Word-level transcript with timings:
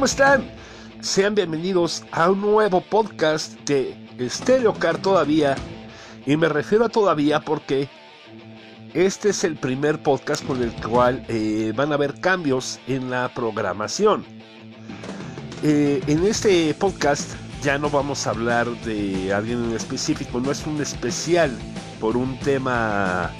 ¿Cómo 0.00 0.06
están? 0.06 0.50
Sean 1.00 1.34
bienvenidos 1.34 2.04
a 2.10 2.30
un 2.30 2.40
nuevo 2.40 2.80
podcast 2.80 3.52
de 3.68 3.94
Stereo 4.30 4.72
Car 4.72 4.96
todavía. 4.96 5.56
Y 6.24 6.38
me 6.38 6.48
refiero 6.48 6.86
a 6.86 6.88
todavía 6.88 7.40
porque 7.40 7.86
este 8.94 9.28
es 9.28 9.44
el 9.44 9.56
primer 9.56 10.02
podcast 10.02 10.42
con 10.46 10.62
el 10.62 10.72
cual 10.72 11.22
eh, 11.28 11.74
van 11.76 11.92
a 11.92 11.96
haber 11.96 12.18
cambios 12.18 12.80
en 12.86 13.10
la 13.10 13.30
programación. 13.34 14.24
Eh, 15.62 16.02
en 16.06 16.24
este 16.24 16.72
podcast 16.72 17.34
ya 17.62 17.76
no 17.76 17.90
vamos 17.90 18.26
a 18.26 18.30
hablar 18.30 18.68
de 18.86 19.34
alguien 19.34 19.62
en 19.64 19.76
específico, 19.76 20.40
no 20.40 20.50
es 20.50 20.66
un 20.66 20.80
especial 20.80 21.50
por 22.00 22.16
un 22.16 22.38
tema 22.38 23.30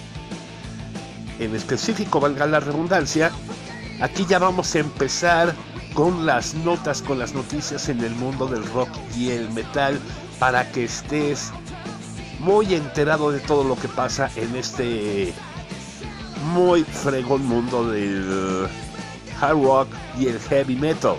en 1.38 1.56
específico, 1.56 2.20
valga 2.20 2.44
la 2.44 2.60
redundancia. 2.60 3.30
Aquí 4.02 4.26
ya 4.28 4.38
vamos 4.38 4.74
a 4.74 4.80
empezar 4.80 5.54
con 5.94 6.26
las 6.26 6.54
notas, 6.54 7.02
con 7.02 7.18
las 7.18 7.34
noticias 7.34 7.88
en 7.88 8.00
el 8.02 8.14
mundo 8.14 8.46
del 8.46 8.64
rock 8.72 8.90
y 9.16 9.30
el 9.30 9.50
metal 9.50 9.98
para 10.38 10.70
que 10.70 10.84
estés 10.84 11.52
muy 12.38 12.74
enterado 12.74 13.30
de 13.30 13.40
todo 13.40 13.64
lo 13.64 13.76
que 13.76 13.88
pasa 13.88 14.30
en 14.36 14.56
este 14.56 15.34
muy 16.54 16.84
fregón 16.84 17.46
mundo 17.46 17.90
del 17.90 18.66
hard 19.40 19.62
rock 19.62 19.88
y 20.18 20.26
el 20.26 20.38
heavy 20.40 20.76
metal. 20.76 21.16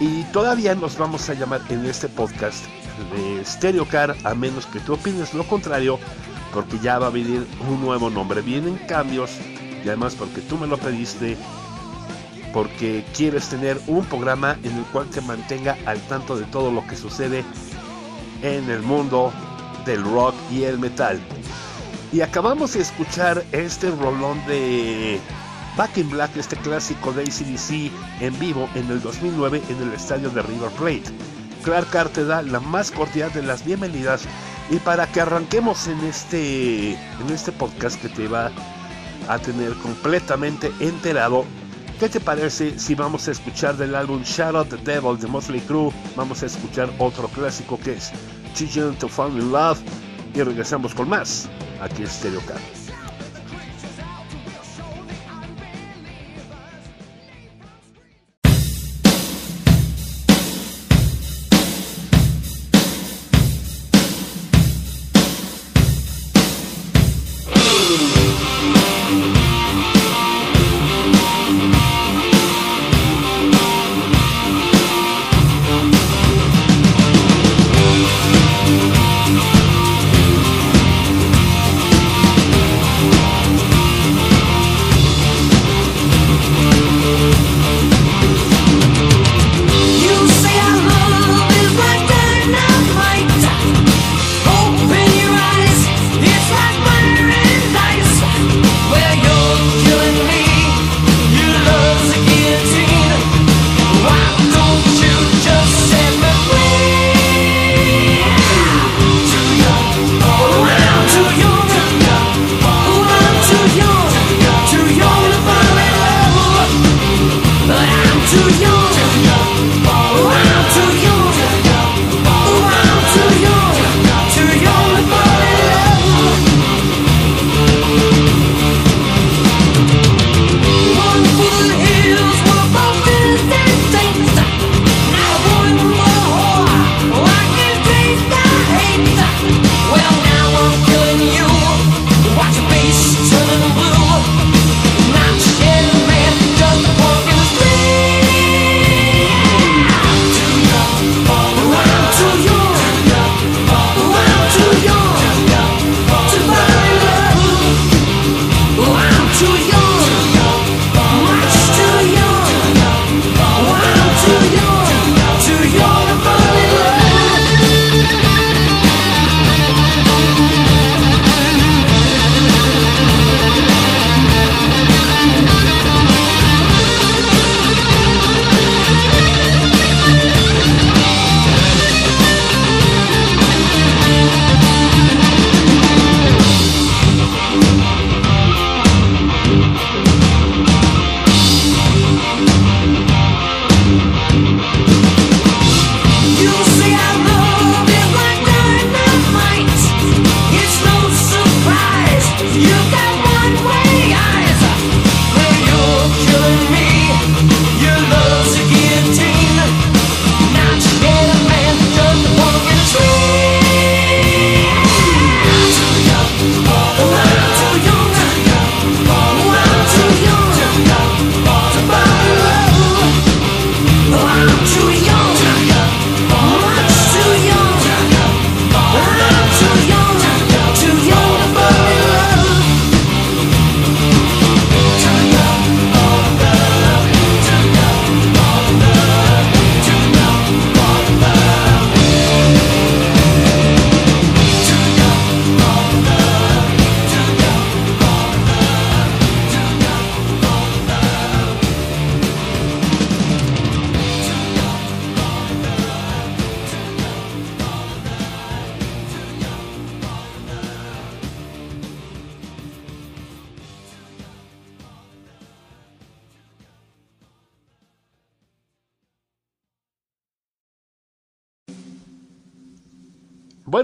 Y 0.00 0.22
todavía 0.24 0.74
nos 0.74 0.98
vamos 0.98 1.28
a 1.28 1.34
llamar 1.34 1.60
en 1.68 1.84
este 1.86 2.08
podcast 2.08 2.64
de 3.14 3.44
Stereocar, 3.44 4.16
a 4.24 4.34
menos 4.34 4.66
que 4.66 4.80
tú 4.80 4.94
opines 4.94 5.34
lo 5.34 5.44
contrario, 5.44 5.98
porque 6.52 6.78
ya 6.78 6.98
va 6.98 7.08
a 7.08 7.10
venir 7.10 7.46
un 7.68 7.80
nuevo 7.80 8.10
nombre. 8.10 8.42
Vienen 8.42 8.76
cambios 8.88 9.30
y 9.84 9.88
además 9.88 10.14
porque 10.14 10.40
tú 10.42 10.56
me 10.58 10.66
lo 10.66 10.78
pediste, 10.78 11.36
porque 12.54 13.04
quieres 13.16 13.48
tener 13.48 13.78
un 13.88 14.04
programa 14.04 14.56
en 14.62 14.76
el 14.76 14.84
cual 14.84 15.10
te 15.10 15.20
mantenga 15.20 15.76
al 15.86 16.00
tanto 16.02 16.36
de 16.36 16.44
todo 16.44 16.70
lo 16.70 16.86
que 16.86 16.94
sucede 16.94 17.44
en 18.42 18.70
el 18.70 18.80
mundo 18.80 19.32
del 19.84 20.04
rock 20.04 20.34
y 20.52 20.62
el 20.62 20.78
metal. 20.78 21.20
Y 22.12 22.20
acabamos 22.20 22.74
de 22.74 22.82
escuchar 22.82 23.44
este 23.50 23.90
rolón 23.90 24.38
de 24.46 25.18
Back 25.76 25.98
in 25.98 26.08
Black, 26.08 26.36
este 26.36 26.56
clásico 26.56 27.12
de 27.12 27.22
ACDC 27.22 27.90
en 28.20 28.38
vivo 28.38 28.68
en 28.76 28.88
el 28.88 29.02
2009 29.02 29.60
en 29.68 29.88
el 29.88 29.92
estadio 29.92 30.30
de 30.30 30.42
River 30.42 30.70
Plate. 30.78 31.12
Clark 31.64 31.90
Carr 31.90 32.08
te 32.10 32.24
da 32.24 32.40
la 32.42 32.60
más 32.60 32.92
cordial 32.92 33.32
de 33.32 33.42
las 33.42 33.64
bienvenidas 33.64 34.26
y 34.70 34.76
para 34.76 35.08
que 35.08 35.20
arranquemos 35.20 35.88
en 35.88 35.98
este, 36.04 36.92
en 36.92 37.30
este 37.32 37.50
podcast 37.50 38.00
que 38.00 38.08
te 38.08 38.28
va 38.28 38.52
a 39.28 39.38
tener 39.38 39.72
completamente 39.74 40.70
enterado, 40.78 41.44
¿Qué 42.00 42.08
te 42.08 42.18
parece 42.18 42.76
si 42.76 42.96
vamos 42.96 43.28
a 43.28 43.30
escuchar 43.30 43.76
del 43.76 43.94
álbum 43.94 44.22
Shout 44.22 44.56
Out 44.56 44.68
the 44.68 44.76
Devil 44.78 45.16
de 45.16 45.28
Motley 45.28 45.60
Crue? 45.60 45.92
Vamos 46.16 46.42
a 46.42 46.46
escuchar 46.46 46.92
otro 46.98 47.28
clásico 47.28 47.78
que 47.78 47.92
es 47.92 48.10
Children 48.54 48.96
to 48.98 49.08
Fall 49.08 49.30
in 49.32 49.52
Love 49.52 49.78
y 50.34 50.42
regresamos 50.42 50.92
con 50.92 51.08
más 51.08 51.48
aquí 51.80 52.02
en 52.02 52.08
Stereo 52.08 52.40
Car. 52.46 52.83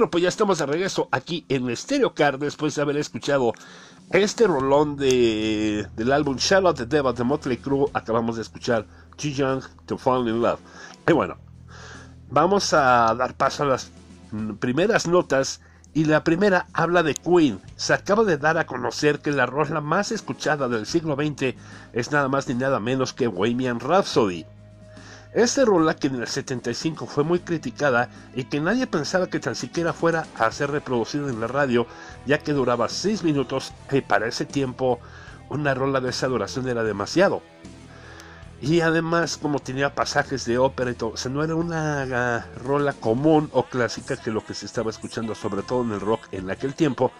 Bueno, 0.00 0.12
pues 0.12 0.22
ya 0.22 0.28
estamos 0.30 0.56
de 0.56 0.64
regreso 0.64 1.10
aquí 1.12 1.44
en 1.50 1.76
Stereo 1.76 2.14
Car 2.14 2.38
después 2.38 2.74
de 2.74 2.80
haber 2.80 2.96
escuchado 2.96 3.52
este 4.08 4.46
rolón 4.46 4.96
de, 4.96 5.86
del 5.94 6.12
álbum 6.12 6.38
Out 6.64 6.76
the 6.78 6.86
Devil 6.86 7.14
de 7.14 7.22
Motley 7.22 7.58
Crue. 7.58 7.90
Acabamos 7.92 8.36
de 8.36 8.40
escuchar 8.40 8.86
Too 9.18 9.28
Young 9.28 9.62
to 9.84 9.98
Fall 9.98 10.26
in 10.26 10.40
Love. 10.40 10.58
Y 11.06 11.12
bueno, 11.12 11.36
vamos 12.30 12.72
a 12.72 13.14
dar 13.14 13.34
paso 13.34 13.64
a 13.64 13.66
las 13.66 13.90
primeras 14.58 15.06
notas. 15.06 15.60
Y 15.92 16.06
la 16.06 16.24
primera 16.24 16.66
habla 16.72 17.02
de 17.02 17.12
Queen. 17.12 17.60
Se 17.76 17.92
acaba 17.92 18.24
de 18.24 18.38
dar 18.38 18.56
a 18.56 18.64
conocer 18.64 19.20
que 19.20 19.32
la 19.32 19.44
rola 19.44 19.82
más 19.82 20.12
escuchada 20.12 20.66
del 20.70 20.86
siglo 20.86 21.14
XX 21.14 21.56
es 21.92 22.10
nada 22.10 22.28
más 22.28 22.48
ni 22.48 22.54
nada 22.54 22.80
menos 22.80 23.12
que 23.12 23.26
Bohemian 23.26 23.80
Rhapsody. 23.80 24.46
Esta 25.32 25.64
rola 25.64 25.94
que 25.94 26.08
en 26.08 26.16
el 26.16 26.26
75 26.26 27.06
fue 27.06 27.22
muy 27.22 27.38
criticada 27.38 28.10
y 28.34 28.44
que 28.44 28.60
nadie 28.60 28.88
pensaba 28.88 29.28
que 29.28 29.38
tan 29.38 29.54
siquiera 29.54 29.92
fuera 29.92 30.26
a 30.36 30.50
ser 30.50 30.72
reproducida 30.72 31.28
en 31.28 31.40
la 31.40 31.46
radio, 31.46 31.86
ya 32.26 32.38
que 32.38 32.52
duraba 32.52 32.88
6 32.88 33.22
minutos 33.22 33.72
y 33.92 34.00
para 34.00 34.26
ese 34.26 34.44
tiempo 34.44 34.98
una 35.48 35.72
rola 35.72 36.00
de 36.00 36.10
esa 36.10 36.26
duración 36.26 36.68
era 36.68 36.82
demasiado. 36.82 37.42
Y 38.60 38.80
además, 38.80 39.38
como 39.38 39.60
tenía 39.60 39.94
pasajes 39.94 40.44
de 40.44 40.58
ópera 40.58 40.90
y 40.90 40.94
todo, 40.94 41.14
no 41.30 41.44
era 41.44 41.54
una 41.54 42.02
ah, 42.02 42.46
rola 42.62 42.92
común 42.92 43.48
o 43.52 43.62
clásica 43.64 44.16
que 44.16 44.30
lo 44.30 44.44
que 44.44 44.54
se 44.54 44.66
estaba 44.66 44.90
escuchando, 44.90 45.34
sobre 45.34 45.62
todo 45.62 45.82
en 45.82 45.92
el 45.92 46.00
rock 46.00 46.26
en 46.32 46.50
aquel 46.50 46.74
tiempo, 46.74 47.12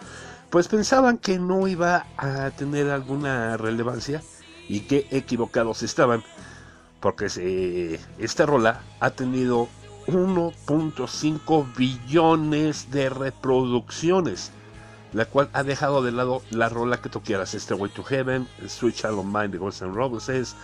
pues 0.49 0.67
pensaban 0.67 1.17
que 1.17 1.39
no 1.39 1.67
iba 1.67 2.05
a 2.17 2.51
tener 2.51 2.89
alguna 2.89 3.57
relevancia 3.57 4.21
y 4.67 4.81
que 4.81 5.07
equivocados 5.11 5.81
estaban, 5.81 6.23
porque 7.01 7.99
esta 8.17 8.45
rola 8.45 8.81
ha 9.01 9.09
tenido 9.09 9.67
1.5 10.07 11.75
billones 11.75 12.91
de 12.91 13.09
reproducciones 13.09 14.51
la 15.13 15.25
cual 15.25 15.49
ha 15.53 15.63
dejado 15.63 16.01
de 16.01 16.11
lado 16.11 16.41
la 16.51 16.69
rola 16.69 17.01
que 17.01 17.09
tú 17.09 17.21
quieras, 17.21 17.53
este 17.53 17.73
Way 17.73 17.91
to 17.91 18.03
Heaven, 18.03 18.47
Sweet 18.65 18.95
Child 18.95 19.19
of 19.19 19.25
Mine 19.25 19.49
de 19.49 19.57
Guns 19.57 19.81
N' 19.81 19.93
Roses, 19.93 20.55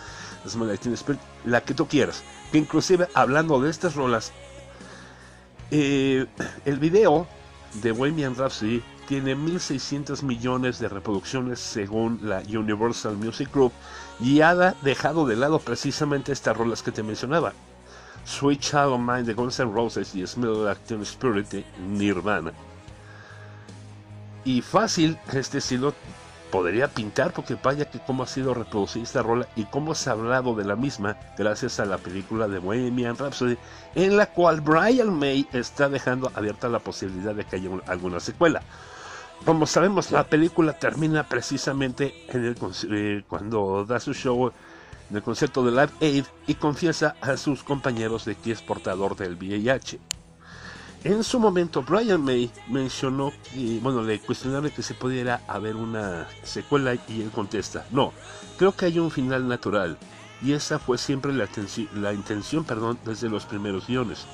Smell 0.46 0.78
Teen 0.78 0.94
Spirit, 0.94 1.20
la 1.44 1.60
que 1.60 1.74
tú 1.74 1.86
quieras. 1.86 2.22
Que 2.50 2.58
inclusive 2.58 3.08
hablando 3.14 3.60
de 3.60 3.70
estas 3.70 3.94
rolas, 3.94 4.32
eh, 5.70 6.26
el 6.64 6.78
video 6.78 7.26
de 7.82 7.92
Bohemian 7.92 8.34
Rhapsody 8.34 8.82
tiene 9.08 9.34
1.600 9.34 10.22
millones 10.22 10.78
de 10.78 10.88
reproducciones 10.88 11.58
según 11.58 12.20
la 12.22 12.40
Universal 12.46 13.16
Music 13.16 13.48
Group 13.52 13.72
y 14.20 14.42
ha 14.42 14.54
dejado 14.82 15.26
de 15.26 15.36
lado 15.36 15.58
precisamente 15.60 16.30
estas 16.32 16.56
rolas 16.56 16.82
que 16.82 16.92
te 16.92 17.02
mencionaba. 17.02 17.54
Sweet 18.26 18.60
Child 18.60 18.92
of 18.92 19.00
Mine 19.00 19.22
de 19.22 19.32
Guns 19.32 19.58
N' 19.60 19.72
Roses 19.72 20.14
y 20.14 20.26
Smell 20.26 20.64
Like 20.66 20.82
Teen 20.86 21.00
Spirit 21.02 21.64
Nirvana. 21.78 22.52
Y 24.44 24.60
fácil, 24.60 25.18
este 25.32 25.58
estilo 25.58 25.94
podría 26.50 26.88
pintar 26.88 27.32
porque 27.32 27.56
vaya 27.62 27.90
que 27.90 28.00
cómo 28.00 28.22
ha 28.22 28.26
sido 28.26 28.54
reproducida 28.54 29.02
esta 29.02 29.22
rola 29.22 29.46
y 29.56 29.64
cómo 29.64 29.94
se 29.94 30.08
ha 30.08 30.14
hablado 30.14 30.54
de 30.54 30.64
la 30.64 30.76
misma 30.76 31.16
gracias 31.36 31.78
a 31.80 31.84
la 31.84 31.98
película 31.98 32.48
de 32.48 32.58
Bohemian 32.58 33.16
Rhapsody 33.18 33.58
en 33.94 34.16
la 34.16 34.26
cual 34.26 34.62
Brian 34.62 35.18
May 35.18 35.46
está 35.52 35.90
dejando 35.90 36.30
abierta 36.34 36.68
la 36.70 36.78
posibilidad 36.78 37.34
de 37.34 37.44
que 37.44 37.56
haya 37.56 37.68
un- 37.68 37.82
alguna 37.86 38.18
secuela. 38.20 38.62
Como 39.44 39.66
sabemos, 39.66 40.10
la 40.10 40.24
película 40.24 40.74
termina 40.74 41.26
precisamente 41.26 42.14
en 42.28 42.44
el, 42.44 42.56
eh, 42.90 43.22
cuando 43.26 43.84
da 43.84 43.98
su 43.98 44.12
show 44.12 44.52
en 45.10 45.16
el 45.16 45.22
concierto 45.22 45.64
de 45.64 45.70
Live 45.70 45.92
Aid 46.00 46.24
y 46.46 46.54
confiesa 46.54 47.16
a 47.20 47.36
sus 47.36 47.62
compañeros 47.62 48.24
de 48.24 48.34
que 48.34 48.52
es 48.52 48.60
portador 48.60 49.16
del 49.16 49.36
VIH. 49.36 49.98
En 51.04 51.22
su 51.22 51.38
momento, 51.38 51.82
Brian 51.82 52.22
May 52.22 52.50
mencionó 52.68 53.32
que, 53.44 53.78
bueno, 53.80 54.02
le 54.02 54.18
cuestionaron 54.18 54.70
que 54.70 54.82
se 54.82 54.94
pudiera 54.94 55.42
haber 55.46 55.76
una 55.76 56.26
secuela 56.42 56.94
y 56.94 57.22
él 57.22 57.30
contesta, 57.30 57.86
no, 57.92 58.12
creo 58.58 58.74
que 58.74 58.86
hay 58.86 58.98
un 58.98 59.10
final 59.10 59.46
natural 59.46 59.96
y 60.42 60.52
esa 60.52 60.78
fue 60.78 60.98
siempre 60.98 61.32
la, 61.32 61.48
la 61.94 62.12
intención 62.12 62.64
perdón, 62.64 62.98
desde 63.04 63.28
los 63.28 63.46
primeros 63.46 63.86
guiones. 63.86 64.26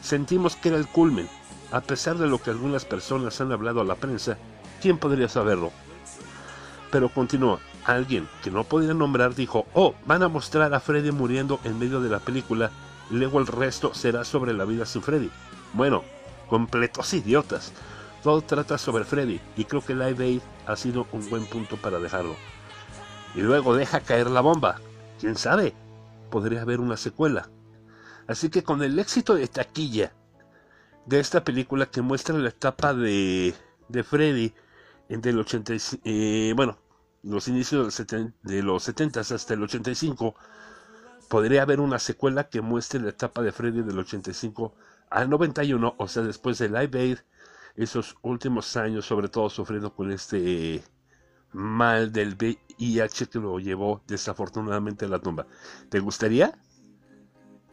Sentimos 0.00 0.54
que 0.54 0.68
era 0.68 0.78
el 0.78 0.86
culmen, 0.86 1.28
a 1.72 1.80
pesar 1.80 2.18
de 2.18 2.28
lo 2.28 2.40
que 2.40 2.50
algunas 2.50 2.84
personas 2.84 3.40
han 3.40 3.50
hablado 3.50 3.80
a 3.80 3.84
la 3.84 3.96
prensa, 3.96 4.36
¿quién 4.80 4.98
podría 4.98 5.28
saberlo? 5.28 5.72
Pero 6.90 7.08
continuó, 7.08 7.58
alguien 7.84 8.28
que 8.42 8.50
no 8.50 8.64
podía 8.64 8.92
nombrar 8.92 9.34
dijo, 9.34 9.66
oh, 9.72 9.94
van 10.06 10.22
a 10.22 10.28
mostrar 10.28 10.74
a 10.74 10.80
Freddy 10.80 11.10
muriendo 11.10 11.58
en 11.64 11.78
medio 11.78 12.00
de 12.00 12.10
la 12.10 12.20
película 12.20 12.70
luego 13.10 13.38
el 13.38 13.46
resto 13.46 13.94
será 13.94 14.24
sobre 14.24 14.52
la 14.52 14.64
vida 14.64 14.86
sin 14.86 15.02
Freddy. 15.02 15.30
Bueno, 15.72 16.02
completos 16.48 17.12
idiotas. 17.14 17.72
Todo 18.22 18.40
trata 18.42 18.78
sobre 18.78 19.04
Freddy 19.04 19.40
y 19.56 19.64
creo 19.64 19.84
que 19.84 19.94
Live 19.94 20.24
Aid 20.24 20.40
ha 20.66 20.76
sido 20.76 21.06
un 21.12 21.28
buen 21.28 21.46
punto 21.46 21.76
para 21.76 21.98
dejarlo. 21.98 22.36
Y 23.34 23.40
luego 23.40 23.74
deja 23.74 24.00
caer 24.00 24.30
la 24.30 24.40
bomba. 24.40 24.76
¿Quién 25.18 25.36
sabe? 25.36 25.74
Podría 26.30 26.62
haber 26.62 26.80
una 26.80 26.96
secuela. 26.96 27.48
Así 28.28 28.48
que 28.48 28.62
con 28.62 28.82
el 28.82 28.98
éxito 28.98 29.34
de 29.34 29.48
taquilla 29.48 30.12
de 31.06 31.20
esta 31.20 31.44
película 31.44 31.86
que 31.86 32.02
muestra 32.02 32.36
la 32.38 32.48
etapa 32.48 32.94
de, 32.94 33.54
de 33.88 34.02
Freddy 34.02 34.54
en 35.08 35.20
del 35.20 35.38
85, 35.38 36.02
eh, 36.04 36.52
bueno, 36.56 36.78
los 37.22 37.48
inicios 37.48 38.04
de 38.42 38.62
los 38.62 38.82
70 38.82 39.20
hasta 39.20 39.54
el 39.54 39.62
85, 39.62 40.34
podría 41.28 41.62
haber 41.62 41.80
una 41.80 41.98
secuela 41.98 42.48
que 42.48 42.60
muestre 42.60 43.00
la 43.00 43.10
etapa 43.10 43.42
de 43.42 43.52
Freddy 43.52 43.82
del 43.82 43.98
85 43.98 44.74
al 45.10 45.28
91, 45.28 45.94
o 45.98 46.08
sea, 46.08 46.22
después 46.22 46.58
de 46.58 46.68
Live 46.68 46.98
Aid, 46.98 47.18
esos 47.76 48.16
últimos 48.22 48.76
años, 48.76 49.06
sobre 49.06 49.28
todo 49.28 49.48
sufriendo 49.50 49.94
con 49.94 50.10
este 50.10 50.82
mal 51.52 52.12
del 52.12 52.34
VIH 52.34 53.28
que 53.28 53.38
lo 53.38 53.58
llevó 53.58 54.02
desafortunadamente 54.06 55.04
a 55.04 55.08
la 55.08 55.18
tumba. 55.18 55.46
¿Te 55.90 56.00
gustaría? 56.00 56.58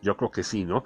Yo 0.01 0.15
creo 0.17 0.31
que 0.31 0.43
sí, 0.43 0.65
¿no? 0.65 0.83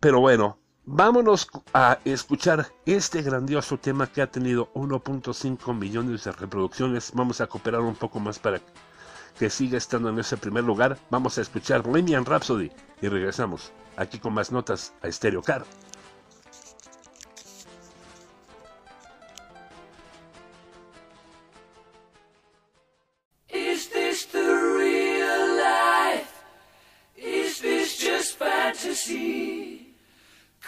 Pero 0.00 0.20
bueno, 0.20 0.58
vámonos 0.86 1.48
a 1.72 1.98
escuchar 2.04 2.66
este 2.86 3.22
grandioso 3.22 3.78
tema 3.78 4.06
que 4.06 4.22
ha 4.22 4.30
tenido 4.30 4.72
1.5 4.74 5.74
millones 5.74 6.24
de 6.24 6.32
reproducciones. 6.32 7.12
Vamos 7.14 7.40
a 7.40 7.46
cooperar 7.46 7.80
un 7.80 7.94
poco 7.94 8.20
más 8.20 8.38
para 8.38 8.60
que 9.38 9.50
siga 9.50 9.78
estando 9.78 10.08
en 10.08 10.18
ese 10.18 10.36
primer 10.36 10.64
lugar. 10.64 10.98
Vamos 11.10 11.38
a 11.38 11.42
escuchar 11.42 11.82
Bohemian 11.82 12.24
Rhapsody 12.24 12.70
y 13.00 13.08
regresamos 13.08 13.72
aquí 13.96 14.18
con 14.18 14.34
más 14.34 14.52
notas 14.52 14.92
a 15.02 15.10
Stereo 15.10 15.42
Car. 15.42 15.64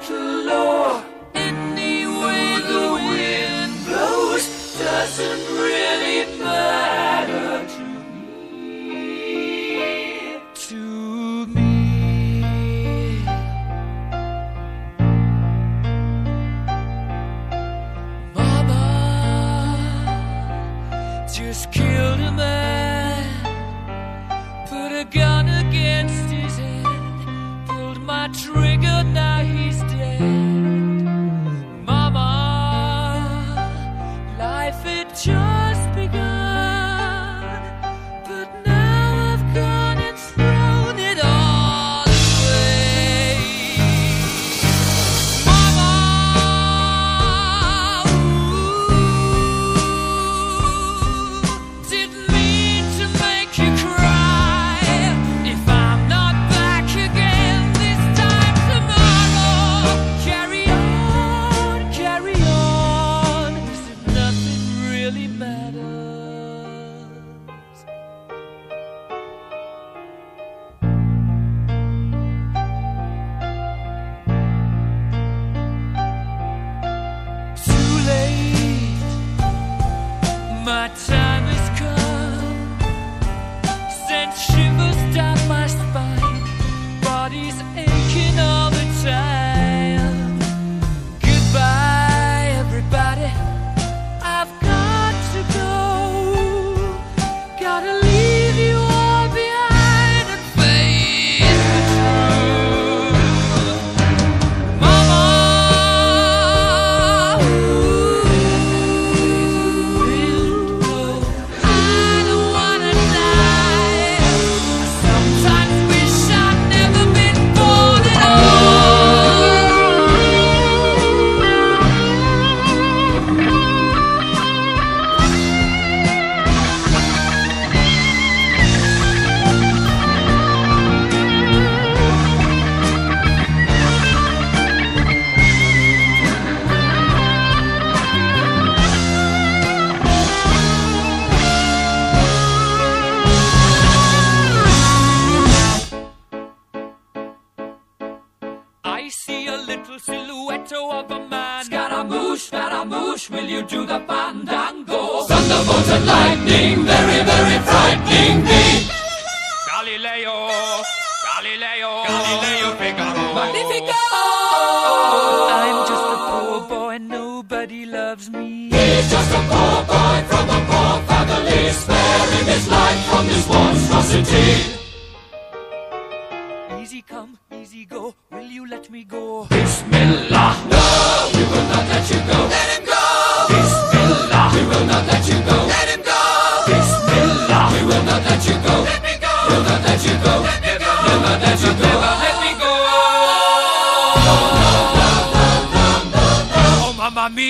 little 0.00 0.44
low. 0.44 1.02
Any 1.34 2.06
way 2.06 2.56
the 2.60 2.92
wind 3.08 3.86
blows 3.86 4.78
doesn't 4.78 5.56
really 5.56 6.38
matter 6.38 7.09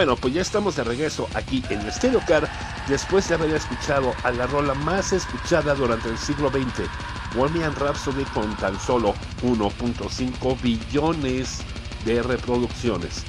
Bueno, 0.00 0.16
pues 0.16 0.32
ya 0.32 0.40
estamos 0.40 0.76
de 0.76 0.82
regreso 0.82 1.28
aquí 1.34 1.62
en 1.68 1.92
Stereo 1.92 2.22
Car 2.26 2.48
después 2.88 3.28
de 3.28 3.34
haber 3.34 3.50
escuchado 3.50 4.14
a 4.22 4.30
la 4.30 4.46
rola 4.46 4.72
más 4.72 5.12
escuchada 5.12 5.74
durante 5.74 6.08
el 6.08 6.16
siglo 6.16 6.48
XX, 6.48 6.88
Bohemian 7.34 7.76
Rhapsody 7.76 8.24
con 8.32 8.56
tan 8.56 8.80
solo 8.80 9.14
1.5 9.42 10.62
billones 10.62 11.58
de 12.06 12.22
reproducciones. 12.22 13.24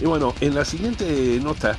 Y 0.00 0.06
bueno, 0.06 0.34
en 0.40 0.56
la 0.56 0.64
siguiente 0.64 1.38
nota 1.40 1.78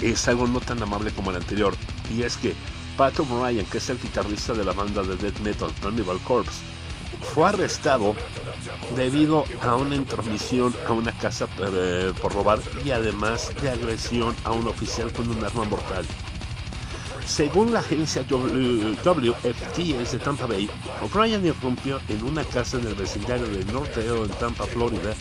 es 0.00 0.28
algo 0.28 0.46
no 0.46 0.60
tan 0.60 0.80
amable 0.80 1.10
como 1.10 1.30
el 1.30 1.38
anterior, 1.38 1.74
y 2.16 2.22
es 2.22 2.36
que 2.36 2.54
Pat 2.96 3.18
O'Brien, 3.18 3.66
que 3.66 3.78
es 3.78 3.90
el 3.90 3.98
guitarrista 3.98 4.54
de 4.54 4.64
la 4.64 4.74
banda 4.74 5.02
de 5.02 5.16
death 5.16 5.40
metal 5.40 5.72
Cannibal 5.82 6.20
Corpse, 6.20 6.60
fue 7.34 7.48
arrestado 7.48 8.14
debido 8.96 9.44
a 9.62 9.76
una 9.76 9.94
intromisión 9.96 10.74
a 10.86 10.92
una 10.92 11.12
casa 11.12 11.48
eh, 11.60 12.12
por 12.20 12.34
robar 12.34 12.58
y 12.84 12.90
además 12.90 13.52
de 13.60 13.70
agresión 13.70 14.34
a 14.44 14.52
un 14.52 14.66
oficial 14.66 15.12
con 15.12 15.28
un 15.28 15.44
arma 15.44 15.64
mortal. 15.64 16.04
Según 17.26 17.74
la 17.74 17.80
agencia 17.80 18.22
WFTS 18.22 20.12
de 20.12 20.18
Tampa 20.18 20.46
Bay, 20.46 20.68
O'Brien 21.02 21.44
irrumpió 21.44 22.00
en 22.08 22.24
una 22.24 22.42
casa 22.42 22.78
en 22.78 22.86
el 22.86 22.94
vecindario 22.94 23.46
de 23.46 23.66
Norteo 23.66 24.24
en 24.24 24.30
Tampa, 24.30 24.64
Florida, 24.64 25.14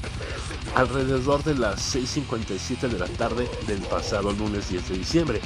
alrededor 0.75 1.43
de 1.43 1.55
las 1.55 1.95
6.57 1.95 2.87
de 2.87 2.97
la 2.97 3.07
tarde 3.07 3.49
del 3.67 3.81
pasado 3.81 4.31
lunes 4.31 4.69
10 4.69 4.89
de 4.89 4.97
diciembre. 4.97 5.41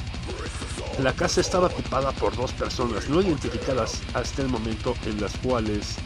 La 1.02 1.12
casa 1.12 1.40
estaba 1.40 1.66
ocupada 1.66 2.12
por 2.12 2.36
dos 2.36 2.52
personas 2.52 3.08
no 3.08 3.20
identificadas 3.20 4.00
hasta 4.14 4.42
el 4.42 4.48
momento 4.48 4.94
en 5.04 5.20
las 5.20 5.36
cuales 5.38 5.96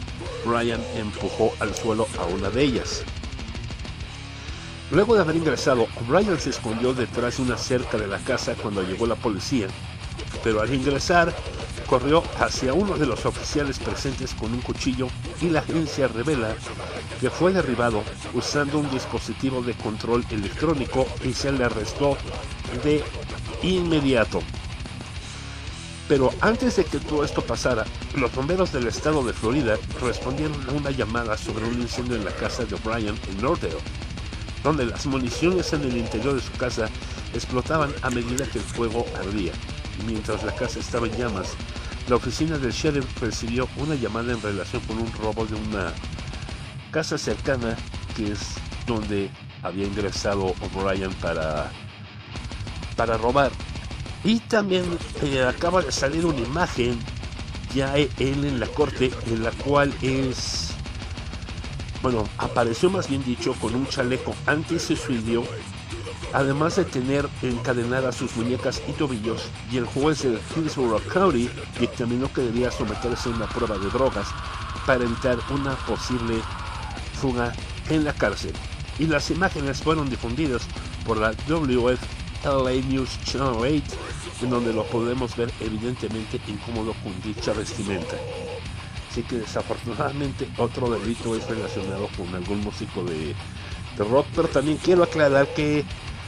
Ryan 0.45 0.81
empujó 0.95 1.53
al 1.59 1.75
suelo 1.75 2.07
a 2.19 2.25
una 2.25 2.49
de 2.49 2.63
ellas. 2.63 3.03
Luego 4.91 5.15
de 5.15 5.21
haber 5.21 5.35
ingresado, 5.35 5.87
O'Brien 5.99 6.39
se 6.39 6.51
escondió 6.51 6.93
detrás 6.93 7.37
de 7.37 7.43
una 7.43 7.57
cerca 7.57 7.97
de 7.97 8.07
la 8.07 8.19
casa 8.19 8.55
cuando 8.55 8.83
llegó 8.83 9.05
la 9.05 9.15
policía, 9.15 9.67
pero 10.43 10.61
al 10.61 10.73
ingresar 10.73 11.33
corrió 11.87 12.23
hacia 12.39 12.73
uno 12.73 12.97
de 12.97 13.05
los 13.05 13.25
oficiales 13.25 13.79
presentes 13.79 14.33
con 14.33 14.53
un 14.53 14.61
cuchillo 14.61 15.07
y 15.41 15.49
la 15.49 15.59
agencia 15.59 16.07
revela 16.07 16.55
que 17.19 17.29
fue 17.29 17.51
derribado 17.53 18.03
usando 18.33 18.79
un 18.79 18.89
dispositivo 18.89 19.61
de 19.61 19.73
control 19.73 20.25
electrónico 20.29 21.05
y 21.23 21.33
se 21.33 21.51
le 21.51 21.63
arrestó 21.63 22.17
de 22.83 23.03
inmediato. 23.63 24.41
Pero 26.07 26.31
antes 26.39 26.77
de 26.77 26.85
que 26.85 26.99
todo 26.99 27.23
esto 27.25 27.41
pasara, 27.41 27.85
los 28.15 28.33
bomberos 28.33 28.71
del 28.71 28.87
estado 28.87 29.23
de 29.25 29.33
Florida 29.33 29.77
respondieron 30.01 30.57
a 30.69 30.71
una 30.71 30.91
llamada 30.91 31.37
sobre 31.37 31.65
un 31.65 31.81
incendio 31.81 32.15
en 32.15 32.23
la 32.23 32.31
casa 32.31 32.63
de 32.63 32.75
O'Brien 32.75 33.15
en 33.27 33.41
Northdale, 33.41 33.75
donde 34.63 34.85
las 34.85 35.05
municiones 35.05 35.73
en 35.73 35.81
el 35.81 35.97
interior 35.97 36.35
de 36.35 36.41
su 36.41 36.51
casa 36.53 36.89
explotaban 37.33 37.93
a 38.03 38.09
medida 38.09 38.45
que 38.45 38.59
el 38.59 38.63
fuego 38.63 39.05
ardía. 39.19 39.51
Mientras 40.05 40.43
la 40.43 40.55
casa 40.55 40.79
estaba 40.79 41.07
en 41.07 41.17
llamas, 41.17 41.55
la 42.07 42.15
oficina 42.15 42.57
del 42.57 42.71
sheriff 42.71 43.05
recibió 43.21 43.67
una 43.75 43.95
llamada 43.95 44.31
en 44.31 44.41
relación 44.41 44.81
con 44.83 44.99
un 44.99 45.11
robo 45.13 45.45
de 45.45 45.55
una 45.55 45.91
casa 46.91 47.17
cercana 47.17 47.75
que 48.15 48.31
es 48.31 48.55
donde 48.85 49.29
había 49.61 49.85
ingresado 49.85 50.55
O'Brien 50.61 51.13
para, 51.15 51.69
para 52.95 53.17
robar. 53.17 53.51
Y 54.23 54.39
también 54.41 54.83
eh, 55.21 55.43
acaba 55.43 55.81
de 55.81 55.91
salir 55.91 56.25
una 56.25 56.39
imagen 56.39 56.99
ya 57.73 57.95
él 57.97 58.09
en 58.19 58.59
la 58.59 58.67
corte 58.67 59.11
en 59.27 59.43
la 59.43 59.51
cual 59.51 59.93
es 60.01 60.71
bueno 62.01 62.27
apareció 62.37 62.89
más 62.89 63.09
bien 63.09 63.23
dicho 63.25 63.53
con 63.59 63.75
un 63.75 63.85
chaleco 63.87 64.33
antisuicidio 64.45 65.43
además 66.33 66.75
de 66.75 66.85
tener 66.85 67.27
encadenadas 67.41 68.15
sus 68.15 68.35
muñecas 68.35 68.81
y 68.87 68.91
tobillos 68.93 69.49
y 69.71 69.77
el 69.77 69.85
juez 69.85 70.23
de 70.23 70.39
Hillsborough 70.55 71.05
County 71.07 71.49
dictaminó 71.79 72.31
que 72.31 72.41
debía 72.41 72.71
someterse 72.71 73.29
a 73.29 73.33
una 73.33 73.47
prueba 73.47 73.77
de 73.77 73.89
drogas 73.89 74.27
para 74.85 75.03
evitar 75.03 75.37
una 75.49 75.75
posible 75.85 76.35
fuga 77.19 77.53
en 77.89 78.03
la 78.03 78.13
cárcel. 78.13 78.53
Y 78.99 79.05
las 79.05 79.29
imágenes 79.31 79.81
fueron 79.81 80.09
difundidas 80.09 80.63
por 81.05 81.17
la 81.17 81.33
WFLA 81.47 82.71
News 82.87 83.19
Channel 83.25 83.57
8, 83.59 83.81
en 84.41 84.49
donde 84.49 84.73
lo 84.73 84.83
podemos 84.85 85.35
ver 85.35 85.51
evidentemente 85.59 86.39
incómodo 86.47 86.93
con 87.03 87.13
dicha 87.21 87.53
vestimenta. 87.53 88.15
Así 89.09 89.23
que 89.23 89.37
desafortunadamente 89.37 90.47
otro 90.57 90.89
delito 90.89 91.35
es 91.35 91.47
relacionado 91.47 92.07
con 92.15 92.33
algún 92.35 92.61
músico 92.61 93.03
de, 93.03 93.35
rock, 93.97 94.27
pero 94.35 94.47
también 94.47 94.77
quiero 94.77 95.03
aclarar 95.03 95.47
que 95.55 95.83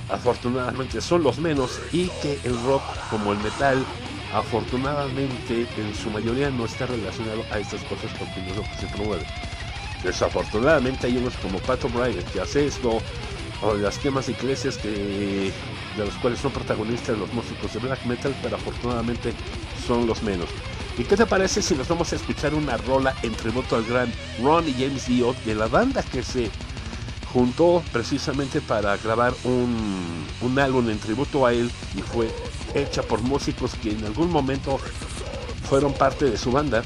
afortunadamente 0.10 1.02
son 1.02 1.22
los 1.22 1.38
menos 1.38 1.80
y 1.92 2.08
que 2.22 2.40
el 2.44 2.60
rock 2.64 2.82
como 3.12 3.32
el 3.32 3.38
metal 3.40 3.86
afortunadamente 4.34 5.68
en 5.78 5.96
su 5.96 6.10
mayoría 6.10 6.50
no 6.50 6.66
está 6.66 6.88
relacionado 6.88 7.44
a 7.52 7.60
estas 7.60 7.82
cosas 7.84 8.12
porque 8.18 8.42
no 8.42 8.50
es 8.50 8.56
lo 8.58 8.64
que 8.64 8.76
se 8.80 8.88
promueve. 8.88 9.26
Desafortunadamente 10.04 11.08
hay 11.08 11.18
unos 11.18 11.36
como 11.38 11.60
Pat 11.60 11.84
O'Brien 11.86 12.24
que 12.34 12.42
hace 12.42 12.68
esto, 12.68 13.00
o 13.62 13.74
las 13.74 13.98
quemas 13.98 14.30
iglesias 14.30 14.78
que 14.78 15.52
de 16.00 16.06
los 16.06 16.16
cuales 16.16 16.40
son 16.40 16.52
protagonistas 16.52 17.18
los 17.18 17.32
músicos 17.34 17.74
de 17.74 17.80
black 17.80 18.06
metal, 18.06 18.36
pero 18.42 18.56
afortunadamente 18.56 19.34
son 19.86 20.08
los 20.08 20.24
menos. 20.24 20.48
¿Y 20.98 21.04
qué 21.04 21.16
te 21.16 21.26
parece 21.26 21.62
si 21.62 21.76
nos 21.76 21.88
vamos 21.88 22.12
a 22.12 22.16
escuchar 22.16 22.54
una 22.54 22.78
rola 22.78 23.16
en 23.24 23.34
tributo 23.34 23.76
al 23.76 23.86
gran 23.86 24.12
Ron 24.42 24.68
y 24.68 24.74
James 24.74 25.08
Dio 25.08 25.36
de 25.46 25.56
la 25.56 25.68
banda 25.68 26.04
que 26.04 26.24
se 26.24 26.50
juntó 27.32 27.84
precisamente 27.92 28.60
para 28.60 28.98
grabar 28.98 29.34
un, 29.44 30.26
un 30.42 30.60
álbum 30.60 30.90
en 30.90 31.00
tributo 31.00 31.46
a 31.46 31.54
él 31.54 31.72
y 31.96 32.02
fue 32.02 32.30
hecha 32.74 33.04
por 33.04 33.22
músicos 33.22 33.76
que 33.76 33.92
en 33.92 34.04
algún 34.06 34.32
momento 34.32 34.80
fueron 35.70 35.94
parte 35.94 36.26
de 36.26 36.38
su 36.38 36.52
banda? 36.52 36.84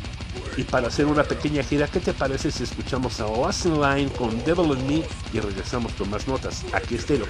Y 0.58 0.64
para 0.64 0.88
hacer 0.88 1.06
una 1.08 1.24
pequeña 1.24 1.64
gira, 1.64 1.88
¿qué 1.88 2.00
te 2.00 2.14
parece 2.14 2.52
si 2.52 2.64
escuchamos 2.64 3.20
a 3.20 3.24
Austin 3.24 3.82
Line 3.82 4.12
con 4.12 4.44
Devil 4.44 4.78
in 4.78 4.88
Me 4.88 5.04
y 5.34 5.40
regresamos 5.40 5.94
con 5.94 6.10
más 6.12 6.28
notas? 6.28 6.64
Aquí 6.74 6.96
está 6.96 7.14
el 7.14 7.24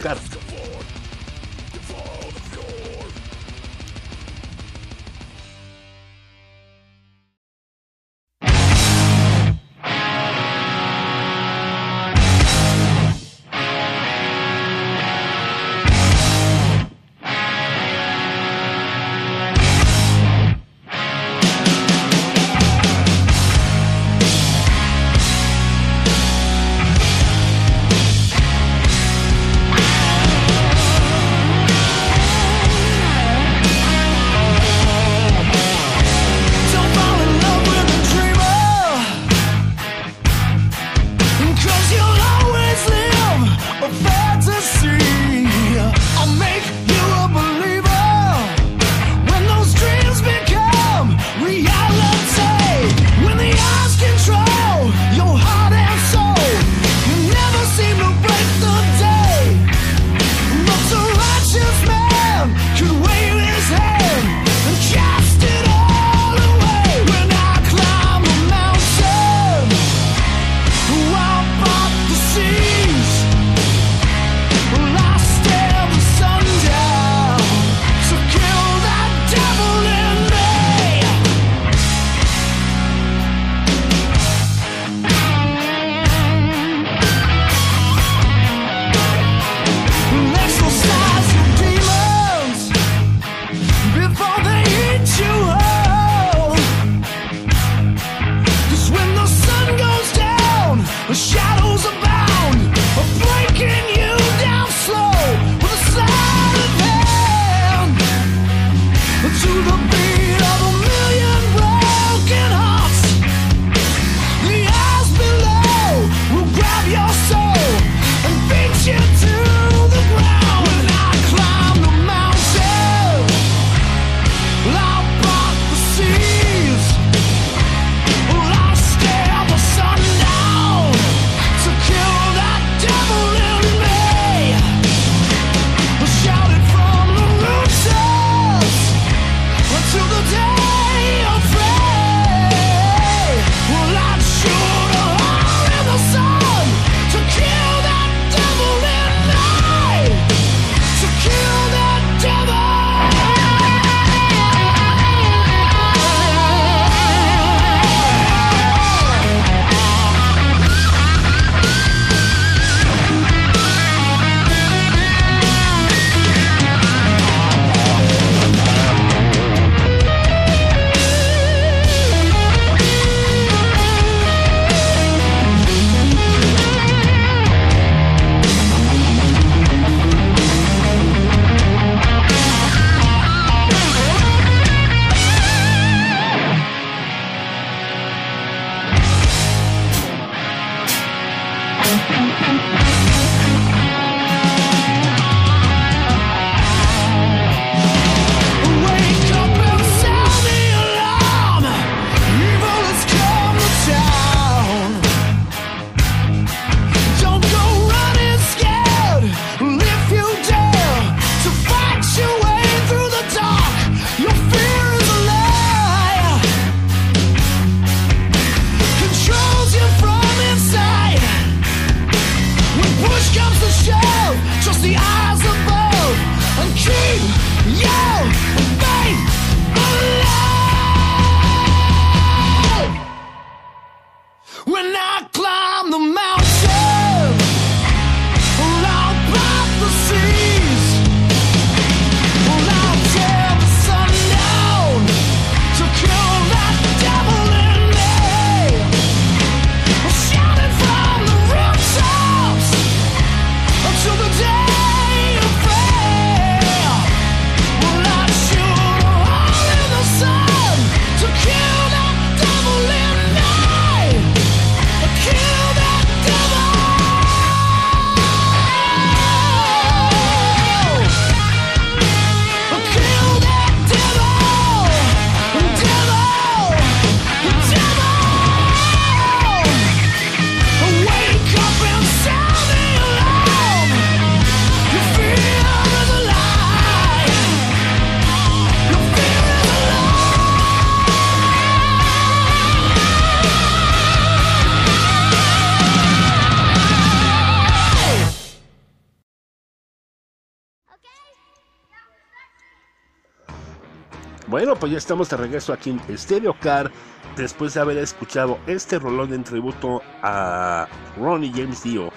pues 304.84 304.92
ya 304.92 304.98
estamos 304.98 305.30
de 305.30 305.38
regreso 305.38 305.72
aquí 305.72 305.92
en 305.92 306.18
Stereo 306.18 306.54
Car 306.60 306.92
después 307.38 307.74
de 307.74 307.80
haber 307.80 307.98
escuchado 308.00 308.60
este 308.68 309.00
rolón 309.00 309.34
en 309.34 309.46
tributo 309.46 310.02
a 310.22 310.90
Ronnie 311.16 311.54
James 311.56 311.84
Dio 311.84 312.12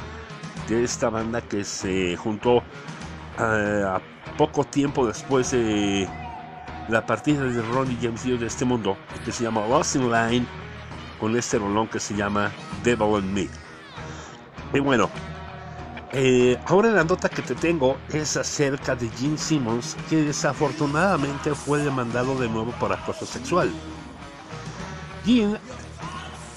de 0.68 0.82
esta 0.82 1.08
banda 1.08 1.40
que 1.40 1.62
se 1.62 2.16
juntó 2.16 2.64
eh, 3.38 3.84
a 3.86 4.00
poco 4.36 4.64
tiempo 4.64 5.06
después 5.06 5.52
de 5.52 6.08
la 6.88 7.06
partida 7.06 7.44
de 7.44 7.62
Ronnie 7.62 7.98
James 8.02 8.24
Dio 8.24 8.36
de 8.36 8.46
este 8.46 8.64
mundo 8.64 8.96
que 9.24 9.30
se 9.30 9.44
llama 9.44 9.64
Lost 9.68 9.94
in 9.94 10.10
Line 10.10 10.46
con 11.20 11.36
este 11.36 11.60
rolón 11.60 11.86
que 11.86 12.00
se 12.00 12.16
llama 12.16 12.50
Devil 12.82 13.22
in 13.22 13.32
Me. 13.32 13.48
Y 14.74 14.80
bueno, 14.80 15.08
eh, 16.12 16.56
ahora 16.66 16.90
la 16.90 17.04
nota 17.04 17.28
que 17.28 17.42
te 17.42 17.54
tengo 17.54 17.96
es 18.10 18.36
acerca 18.36 18.94
de 18.94 19.08
Gene 19.10 19.36
Simmons, 19.36 19.96
que 20.08 20.22
desafortunadamente 20.22 21.54
fue 21.54 21.80
demandado 21.80 22.38
de 22.38 22.48
nuevo 22.48 22.70
por 22.72 22.92
acoso 22.92 23.26
sexual. 23.26 23.70
Gene, 25.24 25.58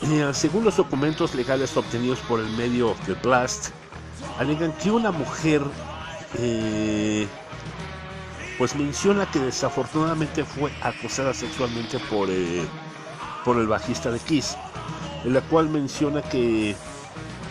eh, 0.02 0.30
según 0.34 0.66
los 0.66 0.78
documentos 0.78 1.34
legales 1.34 1.76
obtenidos 1.76 2.20
por 2.20 2.40
el 2.40 2.50
medio 2.52 2.96
de 3.08 3.16
Blast, 3.16 3.70
alegan 4.38 4.72
que 4.74 4.92
una 4.92 5.12
mujer 5.12 5.64
eh, 6.38 7.28
pues 8.60 8.76
menciona 8.76 9.30
que 9.32 9.40
desafortunadamente 9.40 10.46
fue 10.46 10.72
acosada 10.82 11.34
sexualmente 11.34 11.98
por, 11.98 12.30
por 13.44 13.58
el 13.58 13.68
bajista 13.68 14.12
de 14.12 14.20
Kiss, 14.20 14.56
en 15.26 15.34
la 15.34 15.42
cual 15.42 15.70
menciona 15.70 16.22
que 16.22 16.76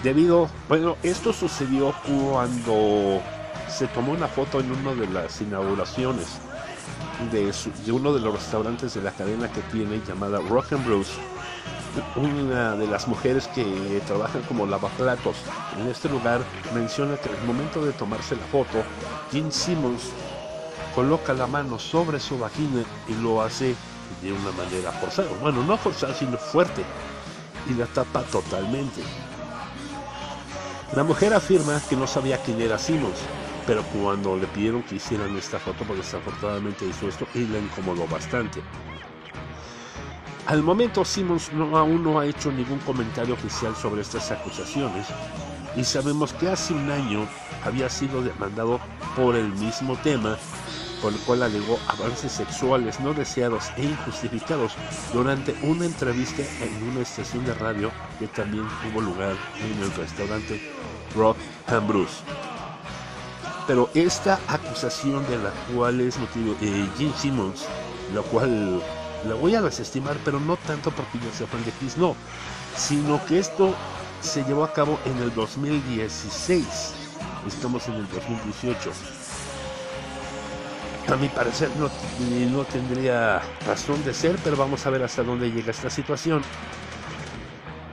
debido, 0.02 0.48
bueno, 0.68 0.96
esto 1.02 1.32
sucedió 1.32 1.94
cuando 2.06 3.20
se 3.68 3.86
tomó 3.88 4.12
una 4.12 4.28
foto 4.28 4.60
en 4.60 4.70
una 4.72 4.94
de 4.94 5.06
las 5.08 5.40
inauguraciones 5.40 6.40
de, 7.32 7.92
uno 7.92 8.12
de 8.14 8.20
los 8.20 8.34
restaurantes 8.34 8.94
de 8.94 9.02
la 9.02 9.10
cadena 9.10 9.50
que 9.50 9.60
tiene 9.72 10.00
llamada 10.06 10.40
Rock 10.48 10.72
and 10.72 10.86
Blues. 10.86 11.08
Una 12.14 12.76
de 12.76 12.86
las 12.86 13.08
mujeres 13.08 13.48
que 13.48 14.00
trabajan 14.06 14.42
como 14.42 14.66
lavaplatos 14.66 15.36
en 15.80 15.88
este 15.88 16.08
lugar 16.08 16.40
menciona 16.72 17.16
que 17.16 17.28
el 17.28 17.44
momento 17.44 17.84
de 17.84 17.92
tomarse 17.92 18.36
la 18.36 18.46
foto, 18.46 18.84
Gene 19.32 19.50
Simmons 19.50 20.10
coloca 20.94 21.32
la 21.32 21.46
mano 21.46 21.78
sobre 21.78 22.20
su 22.20 22.38
vagina 22.38 22.84
y 23.08 23.14
lo 23.14 23.42
hace 23.42 23.74
de 24.22 24.32
una 24.32 24.52
manera 24.52 24.92
forzada. 24.92 25.28
Bueno, 25.40 25.64
no 25.64 25.76
forzada, 25.76 26.14
sino 26.14 26.38
fuerte. 26.38 26.84
Y 27.68 27.74
la 27.74 27.86
tapa 27.86 28.22
totalmente. 28.22 29.02
La 30.96 31.04
mujer 31.04 31.34
afirma 31.34 31.80
que 31.88 31.96
no 31.96 32.06
sabía 32.06 32.38
quién 32.38 32.60
era 32.60 32.78
Simmons, 32.78 33.18
pero 33.66 33.82
cuando 33.84 34.36
le 34.36 34.46
pidieron 34.46 34.82
que 34.82 34.96
hicieran 34.96 35.36
esta 35.36 35.58
foto, 35.58 35.84
porque 35.84 36.02
desafortunadamente 36.02 36.86
hizo 36.86 37.08
esto 37.08 37.26
y 37.34 37.40
le 37.40 37.58
incomodó 37.58 38.06
bastante. 38.06 38.62
Al 40.46 40.62
momento 40.62 41.04
Simmons 41.04 41.52
no, 41.52 41.76
aún 41.76 42.02
no 42.02 42.18
ha 42.18 42.24
hecho 42.24 42.50
ningún 42.50 42.78
comentario 42.78 43.34
oficial 43.34 43.76
sobre 43.76 44.00
estas 44.00 44.30
acusaciones 44.30 45.06
y 45.76 45.84
sabemos 45.84 46.32
que 46.32 46.48
hace 46.48 46.72
un 46.72 46.90
año 46.90 47.28
había 47.66 47.90
sido 47.90 48.22
demandado 48.22 48.80
por 49.14 49.36
el 49.36 49.52
mismo 49.52 49.94
tema 49.96 50.38
por 51.02 51.12
el 51.12 51.18
cual 51.20 51.42
alegó 51.42 51.78
avances 51.86 52.32
sexuales 52.32 53.00
no 53.00 53.14
deseados 53.14 53.70
e 53.76 53.84
injustificados 53.84 54.72
durante 55.12 55.54
una 55.62 55.86
entrevista 55.86 56.42
en 56.60 56.90
una 56.90 57.00
estación 57.00 57.44
de 57.44 57.54
radio 57.54 57.90
que 58.18 58.26
también 58.28 58.66
tuvo 58.82 59.00
lugar 59.00 59.36
en 59.60 59.82
el 59.82 59.92
restaurante 59.94 60.60
Rock 61.14 61.36
and 61.68 61.86
Bruce. 61.86 62.22
Pero 63.66 63.90
esta 63.94 64.40
acusación 64.48 65.26
de 65.28 65.36
la 65.38 65.50
cual 65.74 66.00
es 66.00 66.18
motivo 66.18 66.56
eh, 66.62 66.88
Gene 66.96 67.12
Simmons, 67.16 67.66
la 68.14 68.22
cual 68.22 68.82
la 69.26 69.34
voy 69.34 69.54
a 69.54 69.62
desestimar, 69.62 70.16
pero 70.24 70.40
no 70.40 70.56
tanto 70.56 70.90
porque 70.90 71.18
yo 71.18 71.30
sea 71.36 71.46
fan 71.46 71.64
de 71.64 71.72
Kiss, 71.72 71.96
no, 71.96 72.16
sino 72.76 73.24
que 73.26 73.38
esto 73.38 73.74
se 74.22 74.42
llevó 74.44 74.64
a 74.64 74.72
cabo 74.72 74.98
en 75.04 75.18
el 75.18 75.34
2016. 75.34 76.94
Estamos 77.46 77.86
en 77.88 77.94
el 77.94 78.08
2018. 78.08 79.17
A 81.10 81.16
mi 81.16 81.28
parecer 81.28 81.70
no, 81.78 81.88
no 82.50 82.64
tendría 82.64 83.40
razón 83.66 84.04
de 84.04 84.12
ser, 84.12 84.36
pero 84.44 84.56
vamos 84.56 84.84
a 84.86 84.90
ver 84.90 85.02
hasta 85.02 85.22
dónde 85.22 85.50
llega 85.50 85.70
esta 85.70 85.88
situación. 85.88 86.42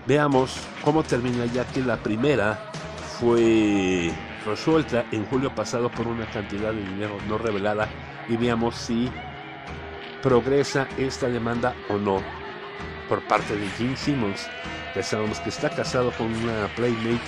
Veamos 0.05 0.57
cómo 0.83 1.01
termina 1.01 1.45
ya 1.45 1.65
que 1.65 1.81
la 1.81 1.95
primera 1.95 2.71
fue 3.19 4.11
resuelta 4.45 5.05
en 5.11 5.25
julio 5.27 5.55
pasado 5.55 5.89
por 5.89 6.07
una 6.07 6.29
cantidad 6.29 6.73
de 6.73 6.83
dinero 6.83 7.17
no 7.27 7.37
revelada 7.37 7.87
y 8.27 8.35
veamos 8.35 8.75
si 8.75 9.09
progresa 10.21 10.87
esta 10.97 11.27
demanda 11.27 11.73
o 11.89 11.97
no 11.97 12.21
por 13.07 13.25
parte 13.27 13.55
de 13.55 13.67
Gene 13.77 13.95
Simmons, 13.95 14.49
que 14.93 15.01
sabemos 15.01 15.39
que 15.39 15.49
está 15.49 15.69
casado 15.69 16.11
con 16.11 16.27
una 16.27 16.67
playmate 16.75 17.21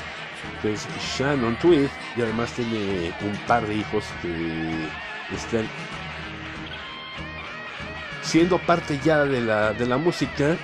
que 0.61 0.73
es 0.73 0.85
Shannon 1.17 1.57
Tweed 1.59 1.87
y 2.17 2.21
además 2.21 2.51
tiene 2.51 3.13
un 3.21 3.37
par 3.47 3.65
de 3.65 3.75
hijos 3.75 4.03
que 4.21 4.89
están 5.33 5.67
siendo 8.21 8.59
parte 8.59 8.99
ya 9.03 9.23
de 9.23 9.41
la, 9.41 9.73
de 9.73 9.85
la 9.85 9.97
música 9.97 10.57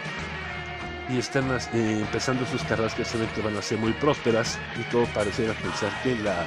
y 1.10 1.18
están 1.18 1.50
eh, 1.52 1.98
empezando 2.02 2.46
sus 2.46 2.64
carreras 2.64 2.94
que 2.94 3.06
se 3.06 3.18
ven 3.18 3.28
que 3.30 3.42
van 3.42 3.56
a 3.58 3.62
ser 3.62 3.78
muy 3.78 3.94
prósperas 3.94 4.58
y 4.80 4.84
todo 4.92 5.06
pareciera 5.14 5.54
pensar 5.54 5.92
que 6.02 6.16
la 6.16 6.46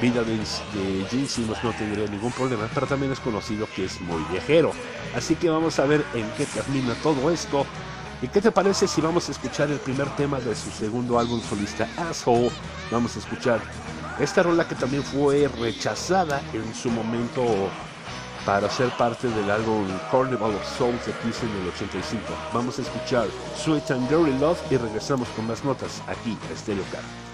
vida 0.00 0.22
de, 0.22 0.36
de 0.36 1.04
Gene 1.10 1.26
Simmons 1.26 1.62
no 1.64 1.72
tendría 1.72 2.06
ningún 2.08 2.32
problema, 2.32 2.68
pero 2.72 2.86
también 2.86 3.12
es 3.12 3.20
conocido 3.20 3.68
que 3.74 3.84
es 3.84 4.00
muy 4.00 4.22
viajero. 4.30 4.72
Así 5.16 5.34
que 5.34 5.50
vamos 5.50 5.78
a 5.78 5.86
ver 5.86 6.04
en 6.14 6.28
qué 6.36 6.46
termina 6.46 6.94
todo 7.02 7.30
esto. 7.30 7.66
¿Y 8.20 8.28
qué 8.28 8.40
te 8.40 8.50
parece 8.50 8.88
si 8.88 9.00
vamos 9.00 9.28
a 9.28 9.32
escuchar 9.32 9.70
el 9.70 9.78
primer 9.78 10.08
tema 10.16 10.40
de 10.40 10.54
su 10.54 10.70
segundo 10.70 11.18
álbum 11.18 11.40
solista, 11.40 11.88
Asshole? 11.96 12.50
Vamos 12.90 13.14
a 13.16 13.20
escuchar 13.20 13.60
esta 14.20 14.42
rola 14.42 14.66
que 14.66 14.74
también 14.74 15.02
fue 15.02 15.48
rechazada 15.48 16.40
en 16.52 16.74
su 16.74 16.90
momento 16.90 17.44
para 18.44 18.68
ser 18.70 18.88
parte 18.96 19.28
del 19.28 19.50
álbum 19.50 19.86
Carnival 20.10 20.54
of 20.54 20.78
Souls 20.78 21.04
de 21.06 21.12
Kiss 21.12 21.42
en 21.42 21.50
el 21.62 21.68
85. 21.68 22.22
Vamos 22.52 22.78
a 22.78 22.82
escuchar 22.82 23.28
Sweet 23.56 23.90
and 23.90 24.08
Dirty 24.08 24.38
Love 24.38 24.58
y 24.70 24.76
regresamos 24.76 25.28
con 25.30 25.46
más 25.46 25.64
notas 25.64 26.02
aquí 26.08 26.36
a 26.52 26.56
Stereo 26.56 26.84
Car. 26.90 27.27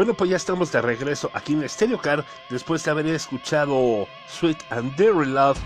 Bueno, 0.00 0.14
pues 0.14 0.30
ya 0.30 0.36
estamos 0.36 0.72
de 0.72 0.80
regreso 0.80 1.30
aquí 1.34 1.52
en 1.52 1.68
Stereo 1.68 2.00
Car 2.00 2.24
después 2.48 2.82
de 2.82 2.90
haber 2.90 3.06
escuchado 3.08 4.08
Sweet 4.28 4.56
and 4.70 4.96
Dairy 4.96 5.26
Love 5.26 5.58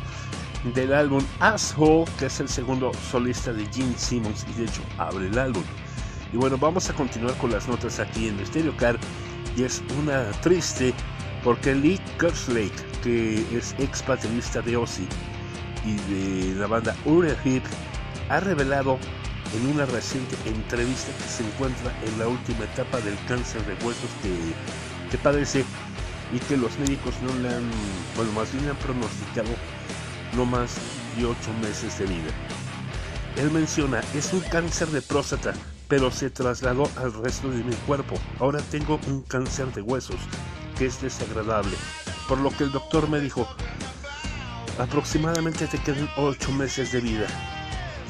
del 0.75 0.92
álbum 0.92 1.25
Asshole, 1.38 2.05
que 2.18 2.27
es 2.27 2.40
el 2.40 2.49
segundo 2.49 2.90
solista 3.12 3.53
de 3.53 3.64
Gene 3.66 3.97
Simmons 3.97 4.44
y 4.51 4.59
de 4.59 4.64
hecho 4.64 4.83
abre 4.99 5.28
el 5.28 5.39
álbum. 5.39 5.62
Y 6.32 6.37
bueno, 6.37 6.59
vamos 6.59 6.91
a 6.91 6.95
continuar 6.95 7.37
con 7.37 7.53
las 7.53 7.68
notas 7.68 8.01
aquí 8.01 8.26
en 8.26 8.45
Stereo 8.45 8.76
Car 8.76 8.99
y 9.57 9.62
es 9.62 9.80
una 10.01 10.28
triste 10.41 10.93
porque 11.45 11.72
Lee 11.72 12.01
Kerslake, 12.18 13.01
que 13.05 13.37
es 13.57 13.72
ex 13.78 14.05
baterista 14.05 14.61
de 14.62 14.76
Ozzy 14.76 15.07
y 15.85 15.95
de 16.12 16.55
la 16.57 16.66
banda 16.66 16.97
Uriah 17.05 17.41
Heep, 17.45 17.62
ha 18.30 18.41
revelado 18.41 18.99
en 19.55 19.66
una 19.68 19.86
reciente 19.86 20.36
entrevista 20.46 21.12
que 21.16 21.28
se 21.28 21.44
encuentra 21.44 21.92
en 22.05 22.18
la 22.18 22.28
última 22.28 22.64
etapa 22.64 23.00
del 23.00 23.16
cáncer 23.26 23.64
de 23.66 23.74
huesos 23.84 24.11
que, 24.22 25.11
que 25.11 25.18
padece 25.18 25.64
y 26.32 26.38
que 26.40 26.57
los 26.57 26.76
médicos 26.78 27.14
no 27.22 27.34
le 27.40 27.55
han, 27.55 27.70
bueno, 28.16 28.32
más 28.32 28.52
bien 28.52 28.68
han 28.68 28.76
pronosticado 28.76 29.50
no 30.34 30.44
más 30.44 30.74
de 31.16 31.26
8 31.26 31.36
meses 31.62 31.98
de 31.98 32.07
vida. 32.07 32.30
Él 33.36 33.50
menciona, 33.50 34.00
es 34.14 34.32
un 34.32 34.40
cáncer 34.40 34.88
de 34.88 35.02
próstata, 35.02 35.55
pero 35.88 36.11
se 36.11 36.30
trasladó 36.30 36.88
al 36.96 37.12
resto 37.12 37.50
de 37.50 37.62
mi 37.62 37.74
cuerpo. 37.86 38.16
Ahora 38.40 38.61
tengo 38.70 38.98
un 39.07 39.22
cáncer 39.22 39.72
de 39.72 39.82
huesos, 39.82 40.16
que 40.78 40.86
es 40.86 41.00
desagradable. 41.00 41.76
Por 42.28 42.38
lo 42.38 42.50
que 42.50 42.64
el 42.64 42.72
doctor 42.72 43.09
me 43.09 43.20
dijo, 43.20 43.46
aproximadamente 44.78 45.66
te 45.66 45.78
quedan 45.78 46.09
8 46.16 46.52
meses 46.52 46.92
de 46.92 47.00
vida. 47.00 47.53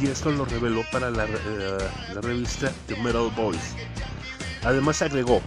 Y 0.01 0.09
esto 0.09 0.31
lo 0.31 0.45
reveló 0.45 0.83
para 0.91 1.11
la, 1.11 1.25
eh, 1.25 1.79
la 2.15 2.21
revista 2.21 2.73
The 2.89 2.97
Metal 2.97 3.31
Boys. 3.37 3.75
Además 4.65 5.03
agregó, 5.03 5.41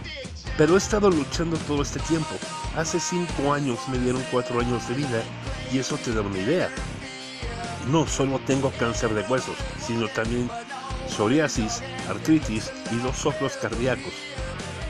pero 0.56 0.74
he 0.74 0.78
estado 0.78 1.10
luchando 1.10 1.56
todo 1.58 1.82
este 1.82 2.00
tiempo. 2.00 2.34
Hace 2.76 2.98
5 2.98 3.52
años 3.52 3.78
me 3.88 3.98
dieron 3.98 4.22
4 4.30 4.60
años 4.60 4.88
de 4.88 4.94
vida 4.94 5.22
y 5.72 5.78
eso 5.78 5.96
te 5.98 6.12
da 6.12 6.22
una 6.22 6.38
idea. 6.38 6.70
No 7.90 8.06
solo 8.06 8.38
tengo 8.40 8.72
cáncer 8.78 9.14
de 9.14 9.22
huesos, 9.22 9.56
sino 9.86 10.08
también 10.08 10.50
psoriasis, 11.08 11.82
artritis 12.08 12.70
y 12.90 12.96
dos 12.96 13.26
ojos 13.26 13.52
cardíacos. 13.60 14.12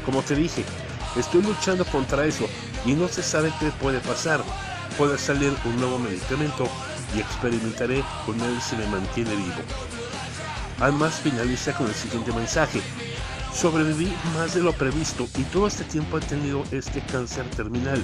Como 0.05 0.23
te 0.23 0.35
dije, 0.35 0.65
estoy 1.17 1.43
luchando 1.43 1.85
contra 1.85 2.25
eso 2.25 2.49
y 2.85 2.93
no 2.93 3.09
se 3.09 3.23
sabe 3.23 3.53
qué 3.61 3.71
puede 3.81 4.01
pasar. 4.01 4.43
Puede 4.97 5.19
salir 5.19 5.55
un 5.65 5.77
nuevo 5.77 5.99
medicamento 5.99 6.69
y 7.15 7.21
experimentaré 7.21 8.05
con 8.27 8.41
él 8.41 8.61
si 8.61 8.77
me 8.77 8.87
mantiene 8.87 9.35
vivo. 9.35 9.63
Además 10.81 11.21
finaliza 11.21 11.73
con 11.75 11.89
el 11.89 11.95
siguiente 11.95 12.33
mensaje. 12.33 12.81
Sobreviví 13.53 14.13
más 14.35 14.55
de 14.55 14.63
lo 14.63 14.73
previsto 14.73 15.27
y 15.37 15.43
todo 15.45 15.67
este 15.67 15.85
tiempo 15.85 16.19
he 16.19 16.21
tenido 16.21 16.63
este 16.71 17.01
cáncer 17.01 17.49
terminal, 17.51 18.03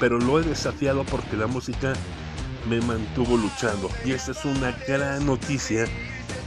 pero 0.00 0.18
lo 0.18 0.40
he 0.40 0.42
desafiado 0.42 1.04
porque 1.04 1.36
la 1.36 1.46
música 1.46 1.92
me 2.68 2.80
mantuvo 2.80 3.36
luchando. 3.36 3.90
Y 4.04 4.12
esta 4.12 4.32
es 4.32 4.44
una 4.44 4.72
gran 4.88 5.26
noticia, 5.26 5.86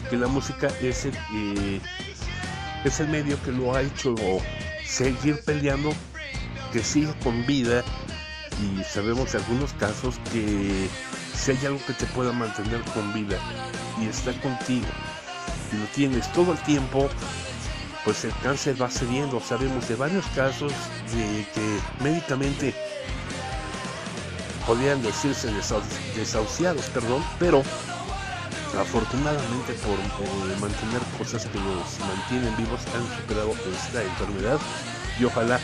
que 0.09 0.17
la 0.17 0.27
música 0.27 0.69
es 0.81 1.05
el, 1.05 1.15
eh, 1.35 1.79
es 2.83 2.99
el 2.99 3.09
medio 3.09 3.41
que 3.43 3.51
lo 3.51 3.75
ha 3.75 3.81
hecho 3.81 4.15
seguir 4.85 5.39
peleando, 5.45 5.93
que 6.73 6.83
sigue 6.83 7.13
con 7.23 7.45
vida. 7.45 7.83
Y 8.61 8.83
sabemos 8.83 9.33
en 9.35 9.41
algunos 9.41 9.73
casos 9.73 10.19
que 10.31 10.89
si 11.39 11.51
hay 11.51 11.65
algo 11.65 11.79
que 11.85 11.93
te 11.93 12.05
pueda 12.07 12.31
mantener 12.31 12.81
con 12.93 13.13
vida 13.13 13.37
y 13.99 14.07
está 14.07 14.33
contigo 14.41 14.87
y 15.71 15.77
lo 15.77 15.85
tienes 15.87 16.31
todo 16.33 16.51
el 16.51 16.57
tiempo, 16.59 17.09
pues 18.03 18.25
el 18.25 18.33
cáncer 18.43 18.81
va 18.81 18.89
cediendo. 18.89 19.39
Sabemos 19.39 19.87
de 19.87 19.95
varios 19.95 20.25
casos 20.35 20.73
de 21.13 21.45
que 21.53 22.03
médicamente 22.03 22.73
podrían 24.65 25.01
decirse 25.01 25.51
desahuciados, 26.15 26.85
perdón, 26.87 27.23
pero 27.39 27.63
afortunadamente 28.79 29.73
por 29.73 29.97
eh, 29.97 30.55
mantener 30.59 31.01
cosas 31.17 31.45
que 31.45 31.57
los 31.57 31.99
mantienen 31.99 32.55
vivos 32.57 32.81
han 32.95 33.17
superado 33.17 33.53
esta 33.73 34.03
enfermedad 34.03 34.59
y 35.19 35.25
ojalá 35.25 35.59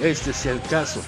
este 0.00 0.32
sea 0.32 0.52
el 0.52 0.62
caso. 0.62 1.02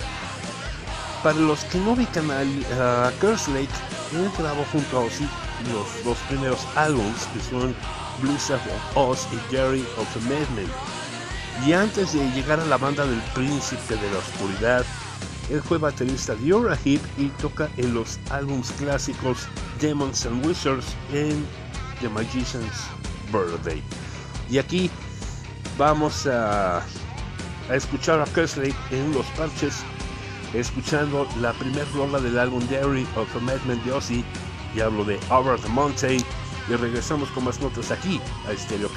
Para 1.25 1.39
los 1.39 1.65
que 1.65 1.79
no 1.79 1.93
ubican 1.93 2.31
a, 2.31 2.41
a 2.41 3.09
él 3.09 4.31
grabó 4.39 4.65
junto 4.71 4.99
a 4.99 5.01
Ozzy 5.01 5.27
los 5.73 6.05
dos 6.05 6.19
primeros 6.29 6.67
álbumes 6.77 7.27
que 7.33 7.41
son 7.41 7.75
Blizzard 8.21 8.61
of 8.61 8.97
Oz 8.97 9.27
y 9.33 9.51
Jerry 9.51 9.87
of 9.97 10.07
the 10.13 10.21
Madman. 10.21 10.71
Y 11.67 11.73
antes 11.73 12.13
de 12.13 12.31
llegar 12.33 12.61
a 12.61 12.67
la 12.67 12.77
banda 12.77 13.07
del 13.07 13.23
Príncipe 13.35 13.97
de 13.97 14.11
la 14.11 14.19
Oscuridad, 14.19 14.85
él 15.51 15.63
fue 15.63 15.79
baterista 15.79 16.35
de 16.35 16.53
Uriah 16.53 16.79
Heep 16.85 17.01
y 17.17 17.29
toca 17.41 17.71
en 17.79 17.95
los 17.95 18.19
álbumes 18.31 18.71
clásicos 18.73 19.49
Demons 19.81 20.27
and 20.27 20.45
Wizards 20.45 20.95
en 21.11 21.47
The 22.03 22.11
Magician's 22.11 22.85
Birthday. 23.33 23.83
Y 24.51 24.59
aquí 24.59 24.91
vamos 25.79 26.27
a, 26.27 26.79
a 26.79 27.75
escuchar 27.75 28.21
a 28.21 28.25
Kerslake 28.27 28.77
en 28.91 29.15
los 29.15 29.25
parches, 29.39 29.77
escuchando 30.55 31.27
la 31.41 31.53
primer 31.53 31.87
rola 31.95 32.21
del 32.21 32.39
álbum 32.39 32.67
Diary 32.69 33.07
of 33.17 33.35
a 33.37 33.41
Madman 33.41 33.83
de 33.85 33.93
Ozzy, 33.93 34.25
y 34.75 34.81
hablo 34.81 35.05
de 35.05 35.19
the 35.19 35.69
Mountain, 35.69 36.25
y 36.69 36.75
regresamos 36.75 37.29
con 37.31 37.45
más 37.45 37.61
notas 37.61 37.91
aquí 37.91 38.21
a 38.49 38.57
Stereo 38.57 38.89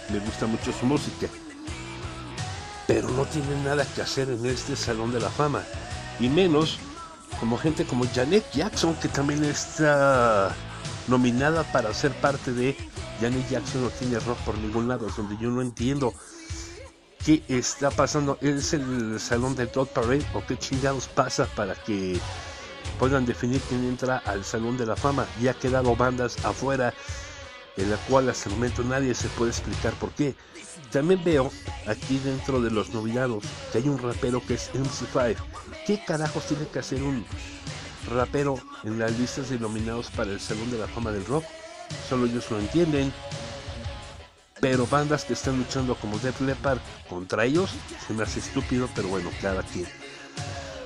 me 0.09 0.19
gusta 0.19 0.47
mucho 0.47 0.71
su 0.71 0.85
música, 0.85 1.27
pero 2.87 3.09
no 3.09 3.25
tiene 3.25 3.61
nada 3.63 3.85
que 3.85 4.01
hacer 4.01 4.29
en 4.29 4.45
este 4.45 4.75
Salón 4.75 5.11
de 5.11 5.19
la 5.19 5.29
Fama, 5.29 5.63
y 6.19 6.29
menos 6.29 6.79
como 7.39 7.57
gente 7.57 7.85
como 7.85 8.05
Janet 8.13 8.45
Jackson, 8.53 8.95
que 8.95 9.09
también 9.09 9.43
está 9.43 10.55
nominada 11.07 11.63
para 11.71 11.93
ser 11.93 12.11
parte 12.13 12.51
de 12.51 12.75
Janet 13.19 13.49
Jackson 13.49 13.83
no 13.83 13.89
tiene 13.89 14.19
rock 14.19 14.37
por 14.39 14.57
ningún 14.57 14.87
lado, 14.87 15.07
es 15.07 15.15
donde 15.15 15.37
yo 15.37 15.49
no 15.49 15.61
entiendo 15.61 16.13
qué 17.25 17.43
está 17.47 17.91
pasando. 17.91 18.37
¿Es 18.41 18.73
el 18.73 19.19
salón 19.19 19.55
del 19.55 19.69
Todd 19.69 19.87
Parade 19.87 20.25
o 20.33 20.45
qué 20.45 20.57
chingados 20.57 21.07
pasa 21.07 21.45
para 21.55 21.75
que 21.75 22.19
puedan 22.99 23.25
definir 23.25 23.61
quién 23.61 23.83
entra 23.85 24.17
al 24.25 24.43
salón 24.43 24.77
de 24.77 24.85
la 24.85 24.95
fama? 24.95 25.25
Ya 25.41 25.51
han 25.51 25.59
quedado 25.59 25.95
bandas 25.95 26.43
afuera 26.45 26.93
en 27.77 27.91
la 27.91 27.97
cual 27.97 28.29
hasta 28.29 28.49
el 28.49 28.55
momento 28.55 28.83
nadie 28.83 29.13
se 29.13 29.27
puede 29.29 29.51
explicar 29.51 29.93
por 29.93 30.11
qué. 30.11 30.35
También 30.91 31.23
veo 31.23 31.51
aquí 31.85 32.19
dentro 32.19 32.61
de 32.61 32.71
los 32.71 32.89
nominados 32.89 33.43
que 33.71 33.79
hay 33.79 33.87
un 33.87 33.97
rapero 33.97 34.41
que 34.45 34.55
es 34.55 34.71
MC5. 34.73 35.35
¿Qué 35.85 36.03
carajos 36.03 36.45
tiene 36.45 36.67
que 36.67 36.79
hacer 36.79 37.03
un 37.03 37.25
rapero 38.09 38.59
en 38.83 38.99
las 38.99 39.17
listas 39.19 39.49
de 39.49 39.59
nominados 39.59 40.09
para 40.11 40.31
el 40.31 40.39
Salón 40.39 40.71
de 40.71 40.77
la 40.77 40.87
Fama 40.87 41.11
del 41.11 41.25
Rock? 41.25 41.45
Solo 42.09 42.25
ellos 42.25 42.49
lo 42.51 42.59
entienden. 42.59 43.13
Pero 44.59 44.87
bandas 44.87 45.23
que 45.23 45.33
están 45.33 45.57
luchando 45.57 45.95
como 45.95 46.17
Def 46.19 46.41
Leppard 46.41 46.79
contra 47.09 47.45
ellos 47.45 47.71
se 48.05 48.13
me 48.13 48.23
hace 48.23 48.39
estúpido, 48.39 48.89
pero 48.95 49.07
bueno, 49.07 49.29
cada 49.41 49.63
quien. 49.63 49.87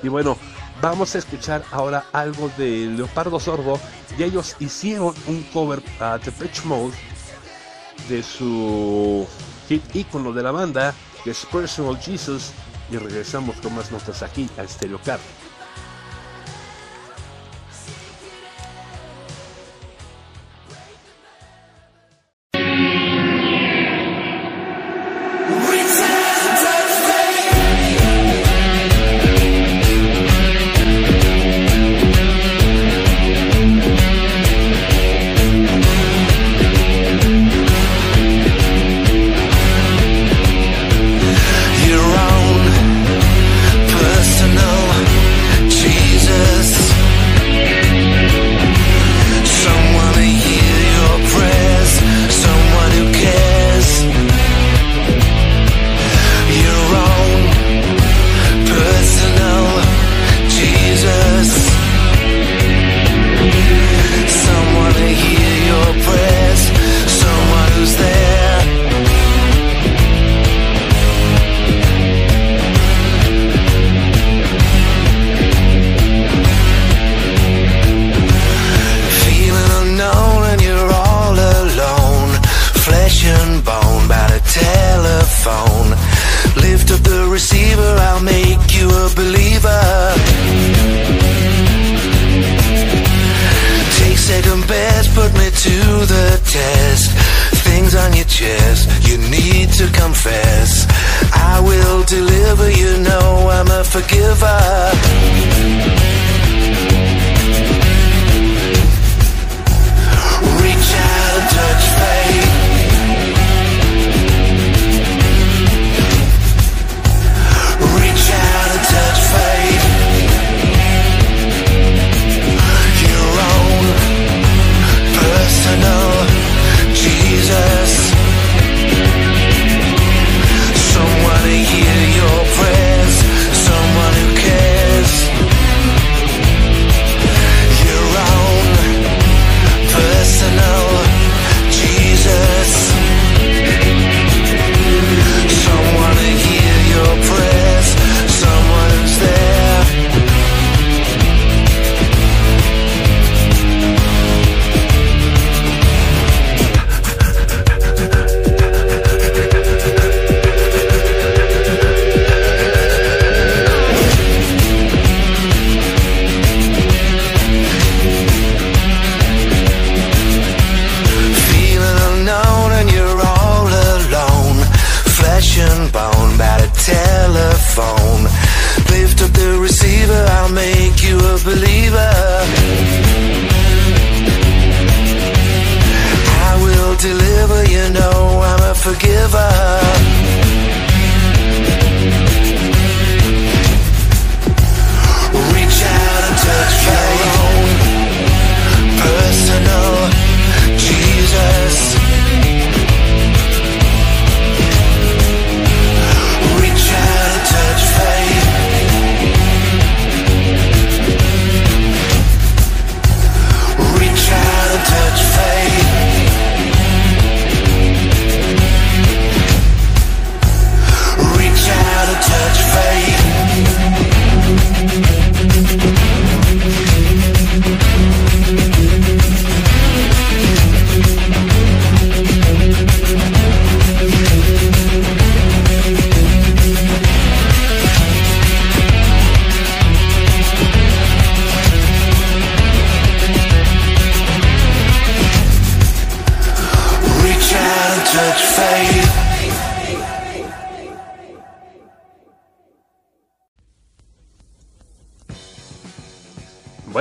Y 0.03 0.07
bueno, 0.07 0.37
vamos 0.81 1.15
a 1.15 1.19
escuchar 1.19 1.63
ahora 1.71 2.05
algo 2.11 2.51
de 2.57 2.87
Leopardo 2.87 3.39
Sordo. 3.39 3.79
Y 4.17 4.23
ellos 4.23 4.55
hicieron 4.59 5.13
un 5.27 5.43
cover 5.53 5.81
a 5.99 6.17
Depeche 6.17 6.63
Mode 6.65 6.93
de 8.09 8.23
su 8.23 9.27
hit 9.69 9.83
ícono 9.95 10.33
de 10.33 10.43
la 10.43 10.51
banda, 10.51 10.93
que 11.23 11.31
es 11.31 11.45
Personal 11.45 11.97
Jesus. 11.97 12.51
Y 12.91 12.97
regresamos 12.97 13.55
con 13.57 13.73
más 13.75 13.91
notas 13.91 14.21
aquí 14.21 14.49
a 14.57 14.67
Stereo 14.67 14.99
Car. 14.99 15.19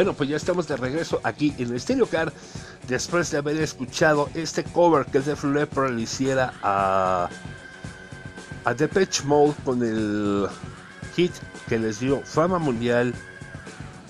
Bueno, 0.01 0.15
pues 0.15 0.31
ya 0.31 0.37
estamos 0.39 0.67
de 0.67 0.79
regreso 0.79 1.21
aquí 1.25 1.55
en 1.59 1.75
el 1.75 1.79
Stereo 1.79 2.07
Car 2.07 2.33
después 2.89 3.31
de 3.31 3.37
haber 3.37 3.61
escuchado 3.61 4.31
este 4.33 4.65
cover 4.65 5.05
que 5.05 5.21
Def 5.21 5.45
Leppard 5.45 5.91
le 5.93 6.01
hiciera 6.01 6.55
a, 6.63 7.29
a 8.65 8.73
Depeche 8.73 9.25
Mode 9.25 9.53
con 9.63 9.83
el 9.83 10.49
hit 11.15 11.33
que 11.69 11.79
les 11.79 12.01
dio 12.01 12.23
fama 12.23 12.59
mundial 12.59 13.15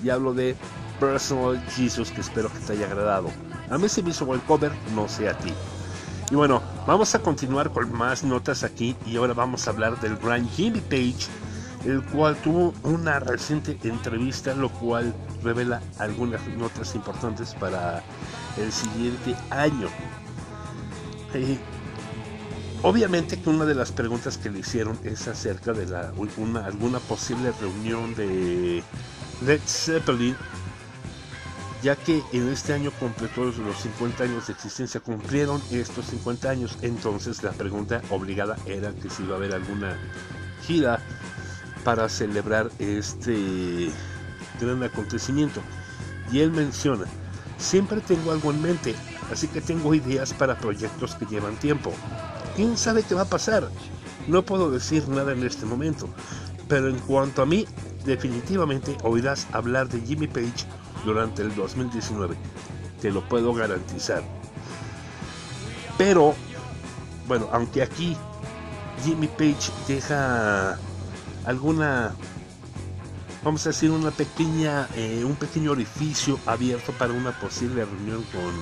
y 0.01 0.11
hablo 0.11 0.33
de 0.33 0.55
Personal 1.01 1.61
Jesus 1.75 2.13
que 2.13 2.21
espero 2.21 2.53
que 2.53 2.61
te 2.61 2.75
haya 2.75 2.87
agradado. 2.87 3.29
A 3.69 3.77
mí 3.77 3.89
se 3.89 4.01
me 4.01 4.11
hizo 4.11 4.25
buen 4.25 4.39
cover, 4.43 4.71
no 4.95 5.09
sé 5.09 5.29
a 5.29 5.37
ti. 5.37 5.53
Y 6.31 6.37
bueno, 6.37 6.63
vamos 6.87 7.17
a 7.17 7.19
continuar 7.19 7.73
con 7.73 7.93
más 7.93 8.23
notas 8.23 8.63
aquí 8.63 8.95
y 9.07 9.17
ahora 9.17 9.35
vamos 9.35 9.67
a 9.67 9.73
hablar 9.73 9.99
del 9.99 10.17
gran 10.19 10.49
Jimmy 10.51 10.83
Page, 10.83 11.27
el 11.85 12.03
cual 12.05 12.37
tuvo 12.37 12.75
una 12.83 13.21
reciente 13.21 13.79
entrevista, 13.85 14.55
lo 14.55 14.69
cual 14.71 15.15
revela 15.43 15.81
algunas 15.99 16.47
notas 16.49 16.95
importantes 16.95 17.55
para 17.55 18.03
el 18.57 18.71
siguiente 18.73 19.35
año. 19.51 19.89
Eh, 21.35 21.59
obviamente 22.83 23.41
que 23.41 23.49
una 23.49 23.65
de 23.65 23.75
las 23.75 23.93
preguntas 23.93 24.37
que 24.37 24.51
le 24.51 24.61
hicieron 24.61 24.99
es 25.05 25.29
acerca 25.29 25.73
de 25.73 25.87
la, 25.87 26.13
una, 26.37 26.67
alguna 26.67 26.99
posible 26.99 27.53
reunión 27.61 28.15
de 28.15 28.83
Led 29.45 29.61
Zeppelin 29.65 30.37
ya 31.83 31.97
que 31.97 32.23
en 32.33 32.49
este 32.51 32.75
año 32.75 32.91
completó 32.99 33.45
los 33.45 33.81
50 33.81 34.25
años 34.25 34.47
de 34.47 34.53
existencia, 34.53 35.01
cumplieron 35.01 35.63
estos 35.71 36.07
50 36.07 36.51
años, 36.51 36.77
entonces 36.83 37.43
la 37.43 37.53
pregunta 37.53 38.03
obligada 38.11 38.57
era 38.67 38.93
que 38.93 39.09
si 39.09 39.23
iba 39.23 39.35
a 39.35 39.39
haber 39.39 39.55
alguna 39.55 39.97
gira 40.67 41.01
para 41.85 42.09
celebrar 42.09 42.71
este 42.79 43.91
gran 44.61 44.83
acontecimiento. 44.83 45.61
Y 46.33 46.41
él 46.41 46.51
menciona, 46.51 47.07
siempre 47.59 48.01
tengo 48.01 48.33
algo 48.33 48.51
en 48.51 48.63
mente, 48.63 48.95
así 49.33 49.49
que 49.49 49.61
tengo 49.61 49.95
ideas 49.95 50.33
para 50.33 50.59
proyectos 50.59 51.15
que 51.15 51.27
llevan 51.27 51.57
tiempo. 51.57 51.93
¿Quién 52.57 52.77
sabe 52.77 53.03
qué 53.03 53.15
va 53.15 53.23
a 53.23 53.29
pasar? 53.29 53.69
No 54.29 54.45
puedo 54.45 54.71
decir 54.71 55.09
nada 55.09 55.33
en 55.33 55.45
este 55.45 55.67
momento, 55.67 56.09
pero 56.69 56.89
en 56.89 56.99
cuanto 57.01 57.43
a 57.43 57.47
mí, 57.47 57.67
definitivamente 58.05 58.97
oirás 59.03 59.47
hablar 59.53 59.89
de 59.89 60.01
Jimmy 60.01 60.27
Page 60.27 60.67
durante 61.05 61.43
el 61.43 61.55
2019. 61.55 62.37
Te 63.01 63.11
lo 63.11 63.27
puedo 63.29 63.55
garantizar. 63.55 64.23
Pero, 65.97 66.35
bueno, 67.27 67.49
aunque 67.53 67.83
aquí 67.83 68.17
Jimmy 69.05 69.29
Page 69.29 69.73
deja 69.89 70.79
alguna, 71.45 72.15
vamos 73.43 73.67
a 73.67 73.71
decir, 73.71 73.91
una 73.91 74.11
pequeña, 74.11 74.89
eh, 74.97 75.23
un 75.25 75.37
pequeño 75.37 75.73
orificio 75.73 76.39
abierto 76.47 76.93
para 76.93 77.13
una 77.13 77.33
posible 77.39 77.85
reunión 77.85 78.25
con 78.33 78.53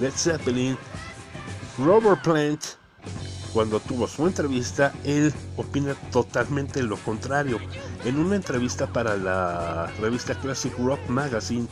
Led 0.00 0.12
Zeppelin, 0.14 0.76
Robert 1.78 2.22
Plant, 2.22 2.64
cuando 3.52 3.80
tuvo 3.80 4.06
su 4.06 4.26
entrevista, 4.26 4.92
él 5.04 5.32
opina 5.56 5.94
totalmente 6.12 6.82
lo 6.82 6.96
contrario. 6.96 7.58
En 8.04 8.18
una 8.18 8.36
entrevista 8.36 8.86
para 8.86 9.16
la 9.16 9.90
revista 10.00 10.34
Classic 10.36 10.72
Rock 10.78 11.00
Magazine, 11.08 11.66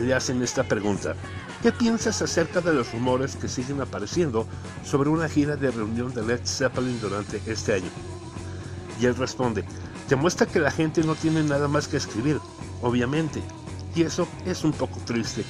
le 0.00 0.14
hacen 0.14 0.42
esta 0.42 0.64
pregunta. 0.64 1.14
¿Qué 1.62 1.72
piensas 1.72 2.20
acerca 2.20 2.60
de 2.60 2.74
los 2.74 2.92
rumores 2.92 3.36
que 3.36 3.48
siguen 3.48 3.80
apareciendo 3.80 4.46
sobre 4.84 5.08
una 5.08 5.28
gira 5.28 5.56
de 5.56 5.70
reunión 5.70 6.12
de 6.12 6.22
Led 6.22 6.40
Zeppelin 6.44 7.00
durante 7.00 7.40
este 7.46 7.74
año? 7.74 7.90
Y 9.00 9.06
él 9.06 9.16
responde, 9.16 9.64
demuestra 10.08 10.46
que 10.46 10.60
la 10.60 10.70
gente 10.70 11.02
no 11.02 11.14
tiene 11.14 11.42
nada 11.42 11.68
más 11.68 11.88
que 11.88 11.96
escribir, 11.96 12.40
obviamente, 12.82 13.42
y 13.94 14.02
eso 14.02 14.28
es 14.44 14.64
un 14.64 14.72
poco 14.72 14.98
triste. 15.04 15.44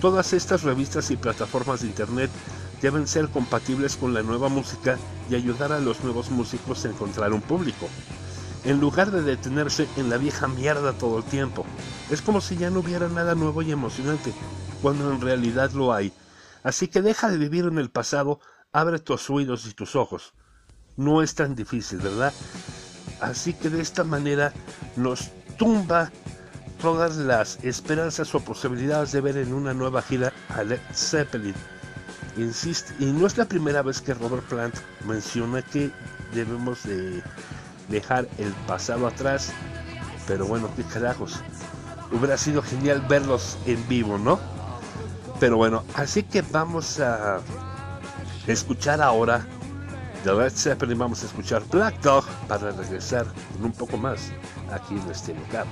Todas 0.00 0.32
estas 0.32 0.62
revistas 0.62 1.10
y 1.10 1.16
plataformas 1.16 1.80
de 1.80 1.88
internet 1.88 2.30
deben 2.82 3.06
ser 3.06 3.28
compatibles 3.28 3.96
con 3.96 4.12
la 4.12 4.22
nueva 4.22 4.48
música 4.48 4.98
y 5.30 5.34
ayudar 5.34 5.72
a 5.72 5.80
los 5.80 6.02
nuevos 6.04 6.30
músicos 6.30 6.84
a 6.84 6.88
encontrar 6.88 7.32
un 7.32 7.40
público. 7.40 7.88
En 8.64 8.80
lugar 8.80 9.10
de 9.10 9.22
detenerse 9.22 9.88
en 9.96 10.10
la 10.10 10.18
vieja 10.18 10.48
mierda 10.48 10.92
todo 10.92 11.18
el 11.18 11.24
tiempo, 11.24 11.64
es 12.10 12.20
como 12.20 12.40
si 12.40 12.56
ya 12.56 12.70
no 12.70 12.80
hubiera 12.80 13.08
nada 13.08 13.34
nuevo 13.34 13.62
y 13.62 13.72
emocionante, 13.72 14.32
cuando 14.82 15.12
en 15.12 15.20
realidad 15.20 15.70
lo 15.72 15.92
hay. 15.92 16.12
Así 16.62 16.88
que 16.88 17.00
deja 17.00 17.30
de 17.30 17.38
vivir 17.38 17.64
en 17.64 17.78
el 17.78 17.90
pasado, 17.90 18.40
abre 18.72 18.98
tus 18.98 19.30
oídos 19.30 19.66
y 19.66 19.72
tus 19.72 19.96
ojos. 19.96 20.34
No 20.96 21.22
es 21.22 21.34
tan 21.34 21.54
difícil, 21.54 21.98
¿verdad? 21.98 22.32
Así 23.20 23.52
que 23.54 23.70
de 23.70 23.80
esta 23.80 24.04
manera 24.04 24.52
nos 24.96 25.30
tumba 25.58 26.10
todas 26.80 27.16
las 27.16 27.58
esperanzas 27.62 28.34
o 28.34 28.40
posibilidades 28.40 29.12
de 29.12 29.20
ver 29.20 29.36
en 29.38 29.54
una 29.54 29.72
nueva 29.72 30.02
gira 30.02 30.32
a 30.50 30.62
Led 30.62 30.80
Zeppelin. 30.92 31.54
Insiste, 32.36 32.92
y 32.98 33.06
no 33.06 33.26
es 33.26 33.38
la 33.38 33.46
primera 33.46 33.80
vez 33.82 34.00
que 34.02 34.12
Robert 34.12 34.44
Plant 34.44 34.74
menciona 35.06 35.62
que 35.62 35.90
debemos 36.34 36.82
de 36.84 37.22
dejar 37.88 38.28
el 38.36 38.52
pasado 38.66 39.06
atrás, 39.06 39.52
pero 40.26 40.46
bueno, 40.46 40.68
qué 40.76 40.82
carajos. 40.84 41.40
Hubiera 42.12 42.36
sido 42.36 42.60
genial 42.62 43.02
verlos 43.08 43.56
en 43.64 43.88
vivo, 43.88 44.18
¿no? 44.18 44.38
Pero 45.40 45.56
bueno, 45.56 45.84
así 45.94 46.22
que 46.22 46.42
vamos 46.42 47.00
a 47.00 47.40
escuchar 48.46 49.00
ahora 49.00 49.46
de 50.26 50.34
Led 50.34 50.52
Zeppelin, 50.52 50.98
vamos 50.98 51.22
a 51.22 51.26
escuchar 51.26 51.62
Black 51.70 52.00
Dog 52.00 52.24
para 52.48 52.72
regresar 52.72 53.26
con 53.52 53.66
un 53.66 53.72
poco 53.72 53.96
más 53.96 54.32
aquí 54.72 54.94
en 54.94 55.08
este 55.08 55.32
lugar. 55.32 55.66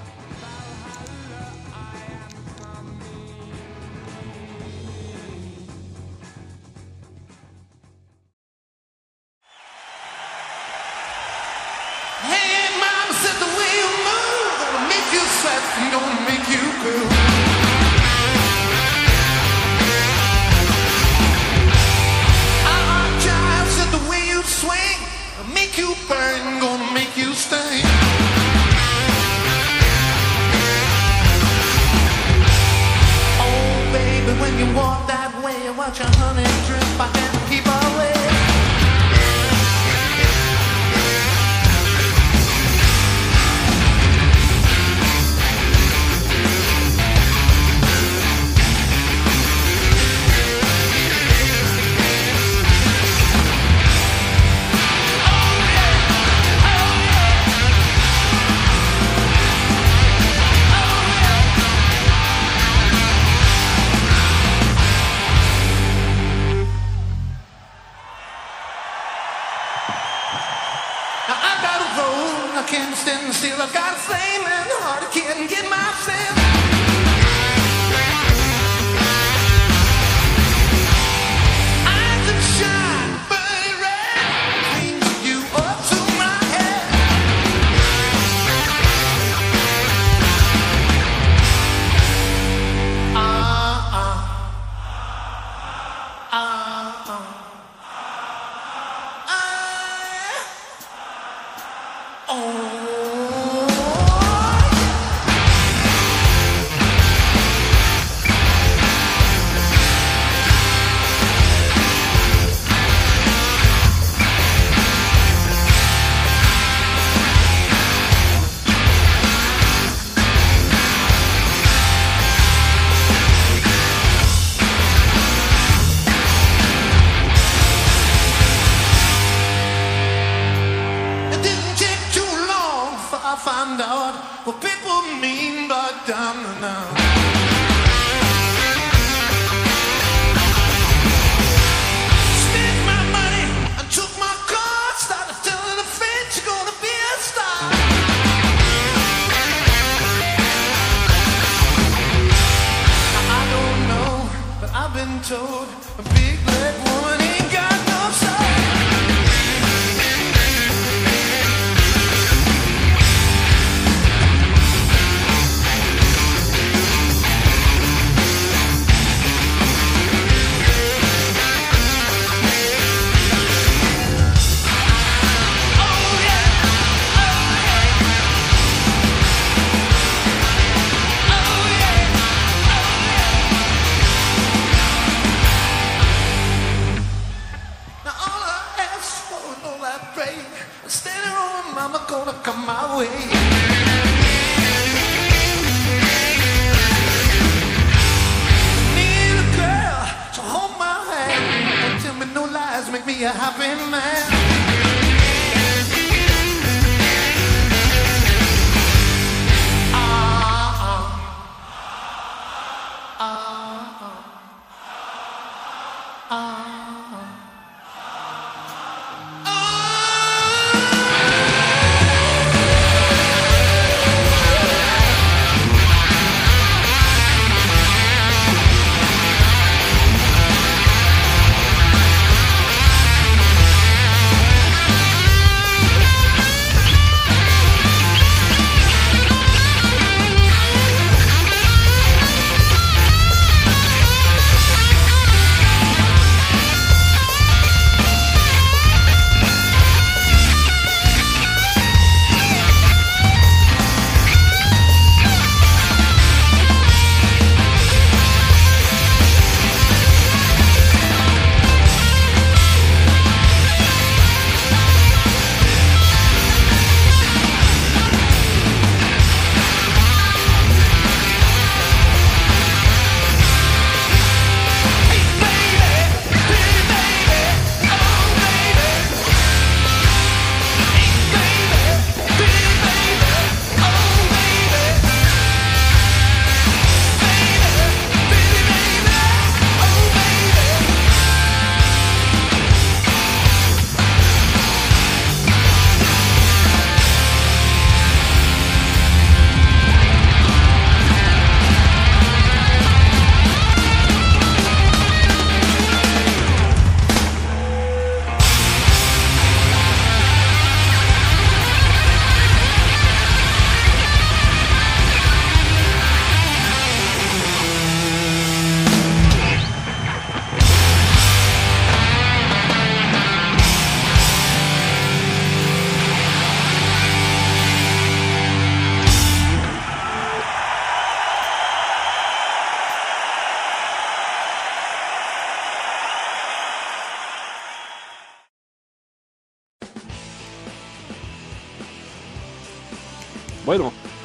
Oh. 102.26 102.73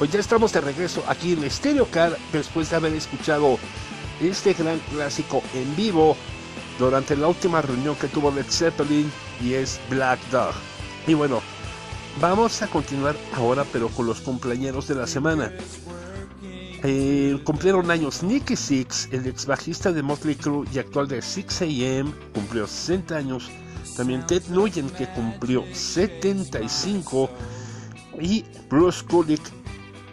Pues 0.00 0.10
ya 0.12 0.18
estamos 0.18 0.50
de 0.54 0.62
regreso 0.62 1.04
aquí 1.08 1.34
en 1.34 1.50
Stereo 1.50 1.84
Car 1.90 2.16
después 2.32 2.70
de 2.70 2.76
haber 2.76 2.94
escuchado 2.94 3.58
este 4.18 4.54
gran 4.54 4.78
clásico 4.90 5.42
en 5.52 5.76
vivo 5.76 6.16
durante 6.78 7.14
la 7.14 7.28
última 7.28 7.60
reunión 7.60 7.94
que 7.96 8.08
tuvo 8.08 8.30
Led 8.30 8.46
Zeppelin 8.48 9.12
y 9.44 9.52
es 9.52 9.78
Black 9.90 10.18
Dog. 10.30 10.54
Y 11.06 11.12
bueno, 11.12 11.42
vamos 12.18 12.62
a 12.62 12.66
continuar 12.68 13.14
ahora 13.34 13.66
pero 13.70 13.88
con 13.88 14.06
los 14.06 14.22
cumpleaños 14.22 14.88
de 14.88 14.94
la 14.94 15.06
semana. 15.06 15.52
Eh, 16.82 17.38
cumplieron 17.44 17.90
años 17.90 18.22
Nicky 18.22 18.56
Six, 18.56 19.10
el 19.12 19.26
ex 19.26 19.44
bajista 19.44 19.92
de 19.92 20.02
Motley 20.02 20.34
Crue 20.34 20.66
y 20.72 20.78
actual 20.78 21.08
de 21.08 21.18
6am, 21.18 22.10
cumplió 22.32 22.66
60 22.66 23.16
años. 23.18 23.50
También 23.98 24.26
Ted 24.26 24.44
Nugent, 24.48 24.96
que 24.96 25.06
cumplió 25.08 25.62
75. 25.74 27.28
y 28.18 28.44
Bruce 28.70 29.04
Kulick 29.04 29.59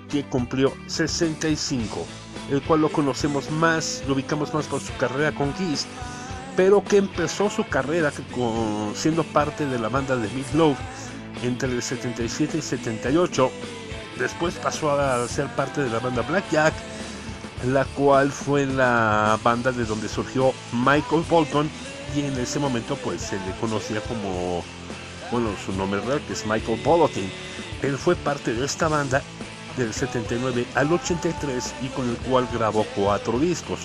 que 0.09 0.23
cumplió 0.23 0.73
65, 0.87 2.05
el 2.51 2.61
cual 2.61 2.81
lo 2.81 2.89
conocemos 2.91 3.49
más, 3.51 4.03
lo 4.07 4.13
ubicamos 4.13 4.53
más 4.53 4.65
por 4.67 4.81
su 4.81 4.95
carrera 4.97 5.31
con 5.33 5.53
Kiss, 5.53 5.85
pero 6.55 6.83
que 6.83 6.97
empezó 6.97 7.49
su 7.49 7.67
carrera 7.67 8.11
con- 8.33 8.93
siendo 8.95 9.23
parte 9.23 9.65
de 9.65 9.79
la 9.79 9.89
banda 9.89 10.15
de 10.15 10.27
Meat 10.29 10.53
Loaf 10.53 10.77
entre 11.43 11.69
el 11.69 11.81
77 11.83 12.57
y 12.57 12.61
78. 12.61 13.51
Después 14.17 14.55
pasó 14.55 14.91
a 14.99 15.27
ser 15.27 15.47
parte 15.55 15.83
de 15.83 15.89
la 15.89 15.99
banda 15.99 16.23
Blackjack, 16.23 16.73
la 17.67 17.85
cual 17.85 18.31
fue 18.31 18.65
la 18.65 19.37
banda 19.43 19.71
de 19.71 19.85
donde 19.85 20.07
surgió 20.09 20.53
Michael 20.73 21.23
Bolton 21.29 21.69
y 22.15 22.21
en 22.21 22.37
ese 22.39 22.57
momento 22.59 22.95
pues 23.03 23.21
se 23.21 23.35
le 23.35 23.51
conocía 23.59 23.99
como, 24.01 24.63
bueno, 25.31 25.49
su 25.63 25.73
nombre 25.73 25.99
real 26.01 26.21
que 26.25 26.33
es 26.33 26.45
Michael 26.47 26.81
Bolton. 26.83 27.23
Él 27.83 27.97
fue 27.97 28.15
parte 28.15 28.53
de 28.55 28.65
esta 28.65 28.87
banda 28.87 29.21
del 29.77 29.93
79 29.93 30.65
al 30.75 30.91
83 30.91 31.75
y 31.83 31.87
con 31.89 32.09
el 32.09 32.17
cual 32.17 32.47
grabó 32.53 32.85
cuatro 32.95 33.39
discos. 33.39 33.79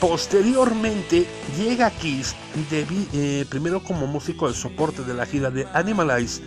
Posteriormente 0.00 1.26
llega 1.56 1.90
Kiss 1.90 2.34
eh, 2.72 3.46
primero 3.48 3.82
como 3.82 4.06
músico 4.06 4.48
de 4.48 4.54
soporte 4.54 5.04
de 5.04 5.14
la 5.14 5.26
gira 5.26 5.50
de 5.50 5.66
Animalize 5.72 6.42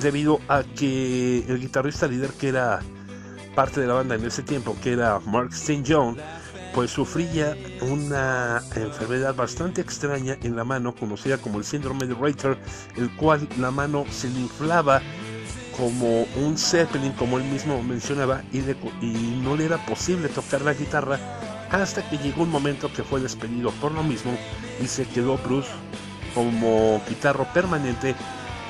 debido 0.00 0.40
a 0.48 0.62
que 0.62 1.44
el 1.48 1.60
guitarrista 1.60 2.06
líder 2.06 2.30
que 2.30 2.48
era 2.48 2.80
parte 3.56 3.80
de 3.80 3.86
la 3.86 3.94
banda 3.94 4.14
en 4.14 4.24
ese 4.24 4.42
tiempo 4.42 4.76
que 4.80 4.92
era 4.92 5.18
Mark 5.26 5.50
St. 5.52 5.82
John 5.86 6.16
pues 6.74 6.90
sufría 6.90 7.56
una 7.82 8.62
enfermedad 8.74 9.34
bastante 9.34 9.80
extraña 9.80 10.36
en 10.42 10.56
la 10.56 10.64
mano 10.64 10.94
conocida 10.94 11.38
como 11.38 11.58
el 11.58 11.64
síndrome 11.64 12.06
de 12.06 12.14
Reiter 12.14 12.58
el 12.96 13.14
cual 13.16 13.48
la 13.58 13.70
mano 13.70 14.04
se 14.10 14.28
le 14.28 14.40
inflaba 14.40 15.00
como 15.76 16.22
un 16.36 16.56
Zeppelin, 16.56 17.12
como 17.12 17.38
él 17.38 17.44
mismo 17.44 17.82
mencionaba, 17.82 18.42
y, 18.52 18.60
no 19.42 19.56
le 19.56 19.66
era 19.66 19.84
posible 19.84 20.28
tocar 20.28 20.62
la 20.62 20.74
guitarra 20.74 21.18
hasta 21.70 22.08
que 22.08 22.18
llegó 22.18 22.42
un 22.42 22.50
momento 22.50 22.92
que 22.92 23.02
fue 23.02 23.20
despedido 23.20 23.70
por 23.72 23.92
lo 23.92 24.02
mismo 24.02 24.32
y 24.80 24.86
se 24.86 25.06
quedó 25.06 25.36
Bruce 25.38 25.70
como 26.34 27.02
guitarro 27.08 27.46
permanente 27.52 28.14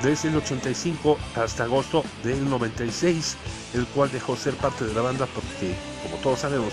desde 0.02 0.28
el 0.28 0.36
85 0.36 1.18
hasta 1.36 1.64
agosto 1.64 2.04
del 2.22 2.48
96, 2.48 3.36
el 3.74 3.86
cual 3.86 4.10
dejó 4.10 4.36
ser 4.36 4.54
parte 4.54 4.84
de 4.84 4.94
la 4.94 5.02
banda 5.02 5.26
porque, 5.26 5.74
como 6.02 6.16
todos 6.22 6.40
sabemos, 6.40 6.72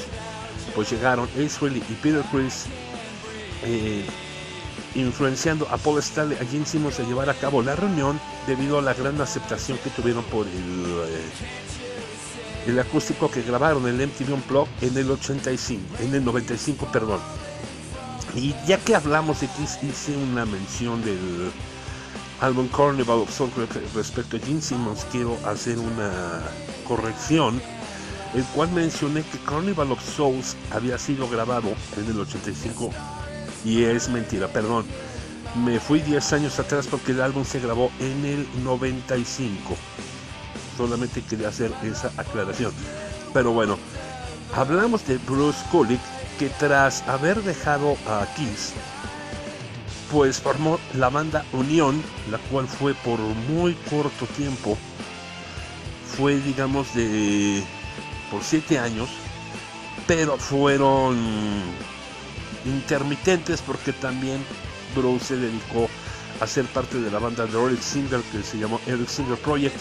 pues 0.75 0.91
llegaron 0.91 1.27
Ace 1.35 1.49
Frehley 1.49 1.83
y 1.89 1.93
Peter 1.93 2.23
Chris 2.31 2.65
eh, 3.63 4.05
influenciando 4.95 5.67
a 5.71 5.77
Paul 5.77 5.99
Stanley 5.99 6.37
a 6.37 6.45
Gene 6.45 6.65
Simmons 6.65 6.99
a 6.99 7.03
llevar 7.03 7.29
a 7.29 7.33
cabo 7.33 7.61
la 7.61 7.75
reunión 7.75 8.19
debido 8.47 8.79
a 8.79 8.81
la 8.81 8.93
gran 8.93 9.19
aceptación 9.21 9.77
que 9.79 9.89
tuvieron 9.89 10.23
por 10.25 10.45
el, 10.47 10.53
eh, 11.07 11.21
el 12.67 12.79
acústico 12.79 13.29
que 13.31 13.41
grabaron 13.41 13.87
el 13.87 13.95
MTV 14.07 14.33
Unplugged 14.33 14.69
en 14.83 14.97
el 14.97 15.09
85, 15.11 15.81
en 16.01 16.15
el 16.15 16.23
95, 16.25 16.87
perdón. 16.91 17.19
Y 18.35 18.53
ya 18.67 18.77
que 18.77 18.95
hablamos 18.95 19.41
de 19.41 19.47
Kiss, 19.47 19.79
hice 19.83 20.15
una 20.15 20.45
mención 20.45 21.03
del 21.03 21.51
álbum 22.39 22.67
Carnival 22.69 23.19
of 23.19 23.35
Souls 23.35 23.53
re- 23.55 23.67
respecto 23.95 24.37
a 24.37 24.39
Gene 24.39 24.61
Simmons, 24.61 25.05
quiero 25.11 25.37
hacer 25.45 25.77
una 25.79 26.41
corrección, 26.87 27.61
el 28.33 28.43
cual 28.45 28.71
mencioné 28.71 29.23
que 29.23 29.37
Carnival 29.39 29.91
of 29.91 30.15
Souls 30.15 30.55
había 30.71 30.97
sido 30.97 31.27
grabado 31.29 31.73
en 31.97 32.09
el 32.09 32.19
85 32.19 32.91
y 33.63 33.83
es 33.83 34.09
mentira, 34.09 34.47
perdón. 34.47 34.85
Me 35.65 35.79
fui 35.79 35.99
10 35.99 36.33
años 36.33 36.59
atrás 36.59 36.87
porque 36.89 37.11
el 37.11 37.21
álbum 37.21 37.43
se 37.43 37.59
grabó 37.59 37.91
en 37.99 38.25
el 38.25 38.47
95. 38.63 39.75
Solamente 40.77 41.21
quería 41.21 41.49
hacer 41.49 41.71
esa 41.83 42.11
aclaración. 42.17 42.71
Pero 43.33 43.51
bueno, 43.51 43.77
hablamos 44.55 45.05
de 45.05 45.17
Bruce 45.17 45.59
Kulick 45.71 45.99
que 46.39 46.49
tras 46.49 47.07
haber 47.07 47.43
dejado 47.43 47.97
a 48.07 48.25
Kiss, 48.35 48.73
pues 50.09 50.39
formó 50.39 50.79
la 50.93 51.09
banda 51.09 51.45
Unión, 51.53 52.01
la 52.29 52.37
cual 52.37 52.67
fue 52.67 52.93
por 52.93 53.19
muy 53.19 53.73
corto 53.89 54.25
tiempo. 54.37 54.77
Fue 56.17 56.37
digamos 56.37 56.93
de 56.95 57.63
por 58.31 58.41
7 58.41 58.79
años, 58.79 59.09
pero 60.07 60.37
fueron 60.37 61.17
intermitentes 62.65 63.61
porque 63.61 63.93
también 63.93 64.43
Bruce 64.95 65.25
se 65.25 65.37
dedicó 65.37 65.89
a 66.39 66.47
ser 66.47 66.65
parte 66.65 66.99
de 66.99 67.11
la 67.11 67.19
banda 67.19 67.45
de 67.45 67.65
Eric 67.65 67.81
Singer 67.81 68.21
que 68.31 68.43
se 68.43 68.57
llamó 68.57 68.79
Eric 68.87 69.07
Singer 69.07 69.37
Project 69.37 69.75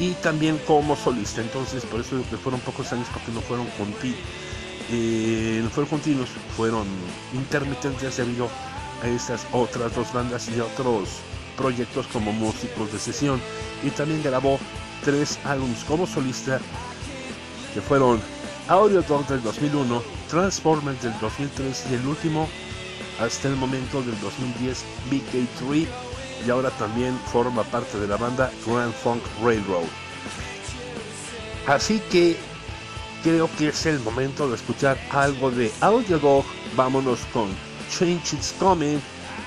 y 0.00 0.12
también 0.14 0.58
como 0.66 0.96
solista. 0.96 1.40
Entonces 1.40 1.84
por 1.84 2.00
eso 2.00 2.22
fueron 2.42 2.60
pocos 2.60 2.92
años 2.92 3.08
porque 3.12 3.32
no 3.32 3.40
fueron 3.40 3.66
conti 3.78 4.14
eh, 4.90 5.60
no 5.62 5.68
fueron 5.68 5.90
continuos 5.90 6.30
fueron 6.56 6.86
intermitentes 7.34 8.16
debido 8.16 8.48
a 9.02 9.08
estas 9.08 9.46
otras 9.52 9.94
dos 9.94 10.10
bandas 10.14 10.48
y 10.48 10.58
otros 10.60 11.10
proyectos 11.56 12.06
como 12.06 12.32
músicos 12.32 12.92
de 12.92 12.98
sesión. 12.98 13.40
Y 13.82 13.90
también 13.90 14.22
grabó 14.22 14.58
tres 15.04 15.38
álbumes 15.44 15.84
como 15.84 16.06
solista 16.06 16.60
que 17.74 17.80
fueron 17.80 18.20
Audio 18.68 19.02
Dog 19.02 19.26
del 19.26 19.42
2001, 19.42 20.02
Transformers 20.28 21.02
del 21.02 21.18
2003 21.20 21.86
y 21.90 21.94
el 21.94 22.06
último 22.06 22.48
hasta 23.20 23.48
el 23.48 23.56
momento 23.56 24.02
del 24.02 24.18
2010 24.20 24.84
BK3 25.10 25.86
y 26.46 26.50
ahora 26.50 26.70
también 26.70 27.18
forma 27.32 27.64
parte 27.64 27.98
de 27.98 28.06
la 28.06 28.16
banda 28.16 28.50
Grand 28.66 28.92
Funk 28.92 29.22
Railroad. 29.42 29.84
Así 31.66 32.00
que 32.10 32.36
creo 33.22 33.48
que 33.58 33.68
es 33.68 33.86
el 33.86 33.98
momento 34.00 34.48
de 34.48 34.56
escuchar 34.56 34.98
algo 35.10 35.50
de 35.50 35.72
Audio 35.80 36.18
Dog. 36.18 36.44
Vámonos 36.76 37.20
con 37.32 37.48
Change 37.90 38.34
It's 38.34 38.54
Coming 38.58 39.00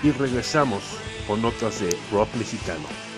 y 0.04 0.12
regresamos 0.12 0.84
con 1.28 1.42
notas 1.42 1.80
de 1.80 1.98
rock 2.12 2.30
mexicano. 2.36 3.11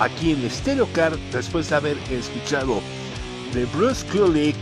Aquí 0.00 0.32
en 0.32 0.50
Stereo 0.50 0.88
Car 0.92 1.16
después 1.32 1.68
de 1.70 1.76
haber 1.76 1.98
escuchado 2.10 2.80
de 3.54 3.64
Bruce 3.66 4.04
Kulick 4.06 4.56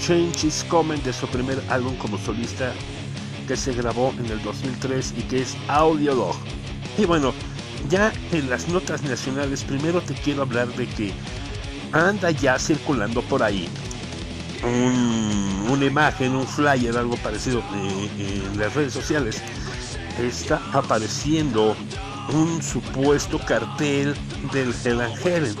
Change 0.00 0.44
is 0.44 0.64
Coming 0.68 1.02
de 1.02 1.12
su 1.12 1.26
primer 1.28 1.60
álbum 1.70 1.96
como 1.96 2.18
solista 2.18 2.72
que 3.48 3.56
se 3.56 3.72
grabó 3.72 4.12
en 4.18 4.26
el 4.26 4.42
2003 4.42 5.14
y 5.18 5.22
que 5.22 5.42
es 5.42 5.56
Audiolog. 5.68 6.34
Y 6.98 7.04
bueno, 7.04 7.32
ya 7.88 8.12
en 8.32 8.50
las 8.50 8.68
notas 8.68 9.02
nacionales, 9.02 9.62
primero 9.64 10.00
te 10.00 10.14
quiero 10.14 10.42
hablar 10.42 10.68
de 10.74 10.86
que 10.86 11.12
anda 11.92 12.30
ya 12.30 12.58
circulando 12.58 13.22
por 13.22 13.42
ahí 13.42 13.68
un- 14.64 15.66
una 15.70 15.84
imagen, 15.84 16.34
un 16.34 16.46
flyer, 16.46 16.96
algo 16.96 17.16
parecido 17.18 17.60
eh, 17.74 18.42
en 18.52 18.58
las 18.58 18.74
redes 18.74 18.92
sociales. 18.92 19.40
Está 20.20 20.60
apareciendo 20.72 21.76
un 22.32 22.62
supuesto 22.62 23.38
cartel 23.38 24.14
del 24.52 24.74
Hell. 25.24 25.56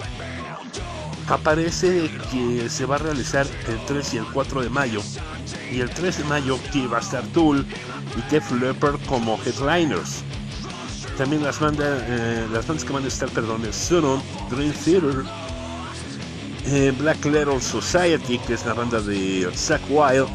Aparece 1.28 2.10
que 2.30 2.68
se 2.68 2.86
va 2.86 2.96
a 2.96 2.98
realizar 2.98 3.46
el 3.68 3.84
3 3.86 4.14
y 4.14 4.16
el 4.18 4.24
4 4.26 4.62
de 4.62 4.70
mayo. 4.70 5.02
Y 5.72 5.80
el 5.80 5.90
3 5.90 6.18
de 6.18 6.24
mayo 6.24 6.58
que 6.72 6.86
va 6.86 6.98
a 6.98 7.00
estar 7.00 7.24
Tool 7.28 7.66
y 8.16 8.30
Def 8.30 8.50
Leppard 8.52 9.00
como 9.06 9.38
headliners. 9.44 10.22
También 11.18 11.42
las 11.42 11.58
bandas, 11.58 12.02
eh, 12.06 12.46
las 12.52 12.66
bandas 12.66 12.84
que 12.84 12.92
van 12.92 13.04
a 13.04 13.08
estar, 13.08 13.28
perdón, 13.30 13.64
es 13.64 13.74
Suron, 13.74 14.22
Dream 14.50 14.72
Theater, 14.84 15.24
eh, 16.66 16.92
Black 16.98 17.24
Letter 17.24 17.60
Society, 17.60 18.38
que 18.38 18.54
es 18.54 18.66
la 18.66 18.74
banda 18.74 19.00
de 19.00 19.48
Zack 19.54 19.80
Wild, 19.88 20.28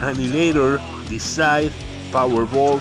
Annihilator, 0.00 0.80
Decide, 1.08 1.72
Powerball, 2.12 2.80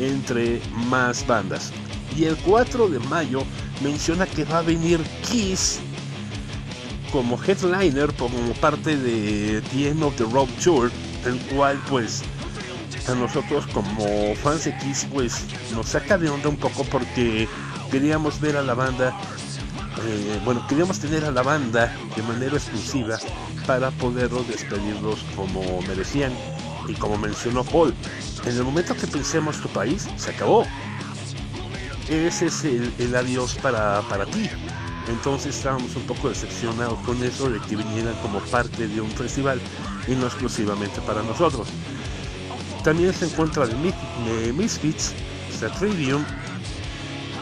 entre 0.00 0.60
más 0.88 1.26
bandas. 1.26 1.72
Y 2.16 2.24
el 2.24 2.36
4 2.38 2.88
de 2.88 2.98
mayo 3.00 3.42
menciona 3.82 4.26
que 4.26 4.44
va 4.44 4.58
a 4.58 4.62
venir 4.62 5.00
Kiss 5.28 5.80
como 7.12 7.38
headliner, 7.42 8.12
como 8.14 8.36
parte 8.54 8.96
de 8.96 9.60
The 9.72 9.88
End 9.90 10.02
of 10.02 10.16
the 10.16 10.24
Road 10.24 10.48
Tour, 10.62 10.90
el 11.24 11.38
cual 11.54 11.80
pues 11.88 12.22
a 13.08 13.14
nosotros 13.14 13.66
como 13.72 14.34
fans 14.42 14.64
de 14.64 14.76
Kiss 14.78 15.06
pues 15.12 15.44
nos 15.74 15.86
saca 15.88 16.18
de 16.18 16.28
onda 16.28 16.48
un 16.48 16.56
poco 16.56 16.84
porque 16.84 17.48
queríamos 17.90 18.40
ver 18.40 18.56
a 18.56 18.62
la 18.62 18.74
banda 18.74 19.16
eh, 20.04 20.40
bueno, 20.44 20.66
queríamos 20.66 20.98
tener 20.98 21.24
a 21.24 21.30
la 21.30 21.42
banda 21.42 21.94
de 22.14 22.22
manera 22.22 22.56
exclusiva 22.56 23.18
para 23.66 23.90
poderlos 23.92 24.46
despedirlos 24.48 25.20
como 25.34 25.80
merecían 25.82 26.32
y 26.88 26.94
como 26.94 27.16
mencionó 27.16 27.64
Paul. 27.64 27.94
En 28.44 28.56
el 28.56 28.62
momento 28.62 28.94
que 28.94 29.06
pensemos 29.06 29.60
tu 29.60 29.68
país, 29.68 30.06
se 30.16 30.30
acabó. 30.30 30.64
Ese 32.08 32.46
es 32.46 32.64
el, 32.64 33.14
adiós 33.16 33.54
para, 33.62 34.00
para 34.02 34.26
ti. 34.26 34.48
Entonces 35.08 35.56
estábamos 35.56 35.94
un 35.96 36.02
poco 36.02 36.28
decepcionados 36.28 36.98
con 37.00 37.22
eso 37.22 37.50
de 37.50 37.60
que 37.60 37.76
vinieran 37.76 38.14
como 38.22 38.40
parte 38.40 38.88
de 38.88 39.00
un 39.00 39.10
festival 39.10 39.60
y 40.08 40.12
no 40.12 40.26
exclusivamente 40.26 41.00
para 41.00 41.22
nosotros. 41.22 41.68
También 42.82 43.12
se 43.12 43.26
encuentra 43.26 43.66
de, 43.66 43.74
Mi- 43.76 43.94
de 44.28 44.52
Misfits, 44.52 45.12
Satridium, 45.58 46.24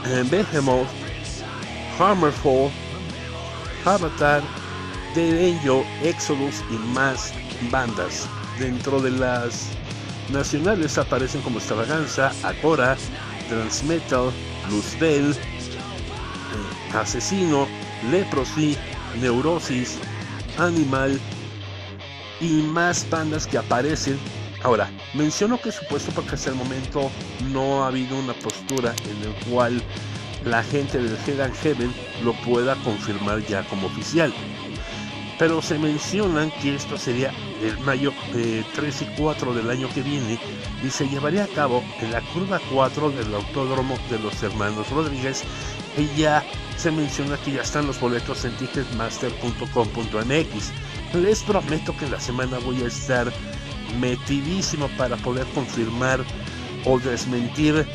eh, 0.07 0.25
Behemoth, 0.31 0.89
Hammerfall, 1.99 2.71
Avatar, 3.85 4.43
Dead 5.15 5.55
Angel, 5.55 5.85
Exodus 6.03 6.63
y 6.71 6.75
más 6.95 7.33
bandas. 7.71 8.27
Dentro 8.59 9.01
de 9.01 9.11
las 9.11 9.69
nacionales 10.29 10.97
aparecen 10.99 11.43
como 11.43 11.59
Extravaganza, 11.59 12.33
Agora, 12.43 12.97
Transmetal, 13.49 14.31
Luzbel, 14.71 15.35
Asesino, 16.95 17.67
Leprosy, 18.11 18.77
Neurosis, 19.21 19.99
Animal 20.59 21.21
y 22.41 22.63
más 22.63 23.09
bandas 23.11 23.47
que 23.47 23.59
aparecen. 23.59 24.19
Ahora, 24.63 24.91
menciono 25.15 25.61
que 25.61 25.69
es 25.69 25.75
supuesto 25.75 26.11
porque 26.15 26.37
hasta 26.37 26.51
el 26.51 26.57
momento 26.57 27.11
no 27.53 27.85
ha 27.85 27.89
habido 27.89 28.19
una 28.19 28.33
postura 28.35 28.95
en 29.05 29.29
el 29.29 29.35
cual 29.51 29.83
la 30.45 30.63
gente 30.63 30.99
del 30.99 31.17
Hell 31.27 31.41
and 31.41 31.55
Heaven 31.57 31.93
lo 32.23 32.33
pueda 32.43 32.75
confirmar 32.77 33.45
ya 33.47 33.63
como 33.65 33.87
oficial. 33.87 34.33
Pero 35.39 35.61
se 35.61 35.79
mencionan 35.79 36.51
que 36.63 36.75
esto 36.75 36.97
sería 36.97 37.33
el 37.63 37.79
mayo 37.81 38.13
eh, 38.35 38.65
3 38.75 39.03
y 39.03 39.05
4 39.17 39.55
del 39.55 39.71
año 39.71 39.89
que 39.93 40.03
viene 40.03 40.39
y 40.85 40.91
se 40.91 41.09
llevaría 41.09 41.45
a 41.45 41.49
cabo 41.49 41.83
en 42.01 42.13
la 42.13 42.21
curva 42.21 42.61
4 42.73 43.11
del 43.11 43.35
autódromo 43.35 43.97
de 44.11 44.21
los 44.21 44.41
hermanos 44.43 44.89
Rodríguez 44.91 45.43
y 45.97 46.07
ya 46.17 46.45
se 46.77 46.91
menciona 46.91 47.37
que 47.39 47.53
ya 47.53 47.63
están 47.63 47.87
los 47.87 47.99
boletos 48.01 48.45
en 48.45 48.55
ticketmaster.com.mx. 48.57 50.73
Les 51.15 51.43
prometo 51.43 51.97
que 51.97 52.07
la 52.09 52.21
semana 52.21 52.59
voy 52.59 52.83
a 52.83 52.87
estar 52.87 53.33
metidísimo 54.01 54.89
para 54.97 55.17
poder 55.19 55.47
confirmar 55.55 56.25
o 56.85 56.99
desmentir 56.99 57.87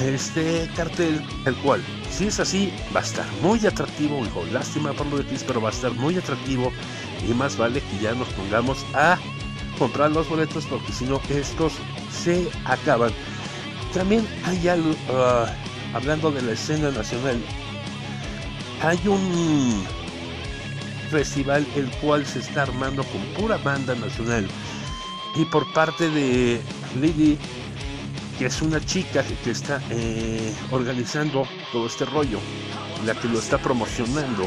este 0.00 0.68
cartel, 0.76 1.24
el 1.46 1.54
cual, 1.56 1.82
si 2.16 2.28
es 2.28 2.40
así, 2.40 2.72
va 2.94 3.00
a 3.00 3.02
estar 3.02 3.26
muy 3.42 3.64
atractivo, 3.66 4.24
hijo, 4.24 4.42
lástima 4.50 4.94
por 4.94 5.06
lo 5.08 5.18
de 5.18 5.24
Kiss, 5.26 5.44
pero 5.46 5.60
va 5.60 5.68
a 5.68 5.72
estar 5.72 5.92
muy 5.92 6.16
atractivo. 6.16 6.72
Y 7.28 7.34
más 7.34 7.58
vale 7.58 7.82
que 7.82 7.98
ya 8.02 8.14
nos 8.14 8.28
pongamos 8.28 8.86
a 8.94 9.18
comprar 9.78 10.10
los 10.10 10.26
boletos 10.26 10.64
porque 10.64 10.92
si 10.92 11.04
no 11.04 11.20
estos 11.28 11.74
se 12.10 12.48
acaban. 12.64 13.12
También 13.92 14.26
hay 14.44 14.66
algo, 14.68 14.94
ah, 15.10 15.46
hablando 15.92 16.30
de 16.30 16.40
la 16.40 16.52
escena 16.52 16.90
nacional, 16.90 17.38
hay 18.82 18.98
un 19.06 19.84
festival 21.10 21.66
el 21.76 21.90
cual 21.98 22.24
se 22.24 22.38
está 22.38 22.62
armando 22.62 23.04
con 23.04 23.20
pura 23.34 23.58
banda 23.58 23.94
nacional. 23.94 24.48
Y 25.34 25.44
por 25.44 25.70
parte 25.74 26.08
de 26.08 26.62
Lily 26.98 27.38
que 28.38 28.46
es 28.46 28.62
una 28.62 28.84
chica 28.84 29.24
que, 29.44 29.50
está 29.50 29.80
eh, 29.90 30.54
organizando 30.70 31.46
todo 31.72 31.86
este 31.86 32.04
rollo, 32.04 32.38
la 33.04 33.14
que 33.14 33.28
lo 33.28 33.38
está 33.38 33.58
promocionando 33.58 34.46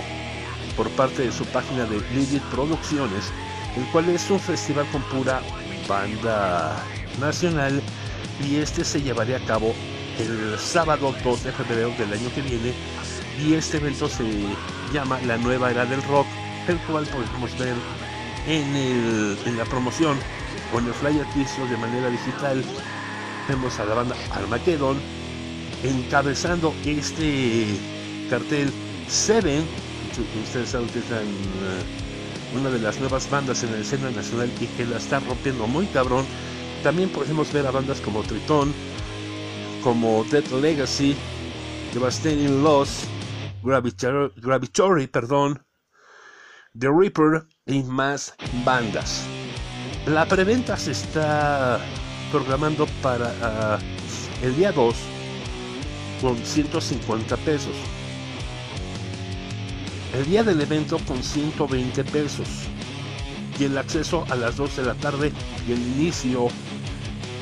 por 0.76 0.90
parte 0.92 1.24
de 1.24 1.32
su 1.32 1.46
página 1.46 1.86
de 1.86 2.00
Lilith 2.14 2.44
Producciones, 2.52 3.32
el 3.76 3.84
cual 3.92 4.10
es 4.10 4.30
un 4.30 4.40
festival 4.40 4.86
con 4.92 5.02
pura 5.04 5.42
banda 5.88 6.76
nacional 7.20 7.82
y 8.48 8.58
este 8.58 8.86
se 8.86 9.02
llevaría 9.02 9.38
a 9.38 9.46
cabo 9.46 9.74
el 10.20 10.58
sábado 10.60 11.14
2 11.24 11.44
de 11.44 11.52
febrero 11.52 11.92
del 11.98 12.14
año 12.14 12.30
que 12.34 12.42
viene 12.42 12.74
y 13.42 13.54
este 13.54 13.78
evento 13.78 14.08
se 14.08 14.24
llama 14.94 15.20
La 15.26 15.38
Nueva 15.38 15.72
Era 15.72 15.86
del 15.86 16.04
Rock, 16.04 16.28
el 16.68 16.78
cual 16.80 17.06
podemos 17.08 17.58
ver 17.58 17.76
en, 18.48 18.76
en 19.46 19.58
la 19.58 19.66
promoción 19.66 20.18
en 20.78 20.86
el 20.86 20.94
flyer 20.94 21.26
que 21.34 21.66
de 21.66 21.78
manera 21.78 22.10
digital 22.10 22.64
vemos 23.50 23.80
a 23.80 23.86
la 23.86 23.96
banda 23.96 24.16
Armageddon 24.32 24.98
encabezando 25.84 26.74
este 26.86 27.66
cartel 28.30 28.72
Seven. 29.08 29.66
Ustedes 30.44 30.70
saben 30.70 30.88
que 30.90 31.00
es 31.00 31.10
la- 31.10 31.22
una 32.60 32.70
de 32.70 32.80
las 32.80 33.00
nuevas 33.00 33.30
bandas 33.30 33.64
en 33.64 33.72
la 33.72 33.80
escena 33.80 34.12
nacional 34.12 34.52
y 34.62 34.68
que 34.68 34.86
la 34.86 34.98
está 34.98 35.20
rompiendo 35.20 35.66
muy 35.68 35.88
cabrón. 35.88 36.26
También 36.84 37.10
podemos 37.10 37.52
ver 37.52 37.66
a 37.66 37.72
bandas 37.72 38.00
como 38.02 38.22
Tritón 38.22 38.72
como 39.84 40.24
Dead 40.26 40.46
Legacy 40.62 41.16
Devastating 41.94 42.64
Loss 42.64 43.08
Gravitory 43.64 45.08
perdón 45.08 45.66
The 46.78 46.88
Reaper 46.90 47.48
y 47.66 47.82
más 47.84 48.36
bandas. 48.64 49.24
La 50.06 50.26
preventa 50.28 50.78
se 50.78 50.92
está 50.92 51.80
programando 52.32 52.86
para 53.02 53.34
ah, 53.42 53.80
el 54.42 54.56
día 54.56 54.72
2 54.72 54.96
con 56.22 56.38
150 56.38 57.38
pesos. 57.38 57.74
El 60.14 60.26
día 60.26 60.44
del 60.44 60.60
evento 60.62 61.00
con 61.08 61.22
120 61.22 62.04
pesos. 62.06 62.48
Y 63.60 63.66
el 63.66 63.78
acceso 63.78 64.26
a 64.30 64.36
las 64.36 64.56
2 64.56 64.78
de 64.78 64.84
la 64.84 64.94
tarde 64.96 65.32
y 65.68 65.74
el 65.74 65.80
inicio 65.80 66.48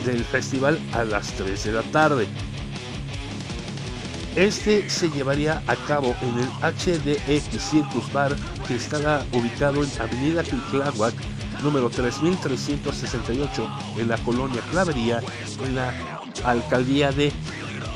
del 0.05 0.23
festival 0.23 0.79
a 0.93 1.03
las 1.03 1.27
3 1.33 1.63
de 1.63 1.71
la 1.71 1.83
tarde. 1.83 2.27
Este 4.35 4.87
se 4.89 5.09
llevaría 5.09 5.63
a 5.65 5.75
cabo 5.75 6.15
en 6.21 6.37
el 6.37 6.47
HDX 6.61 7.59
Circus 7.71 8.13
Bar 8.13 8.35
que 8.67 8.75
estará 8.75 9.25
ubicado 9.33 9.83
en 9.83 9.89
Avenida 9.99 10.43
Tláhuac, 10.43 11.15
número 11.63 11.89
3368, 11.89 13.69
en 13.97 14.07
la 14.07 14.17
colonia 14.19 14.61
Clavería, 14.71 15.21
en 15.63 15.75
la 15.75 15.93
alcaldía 16.43 17.11
de 17.11 17.31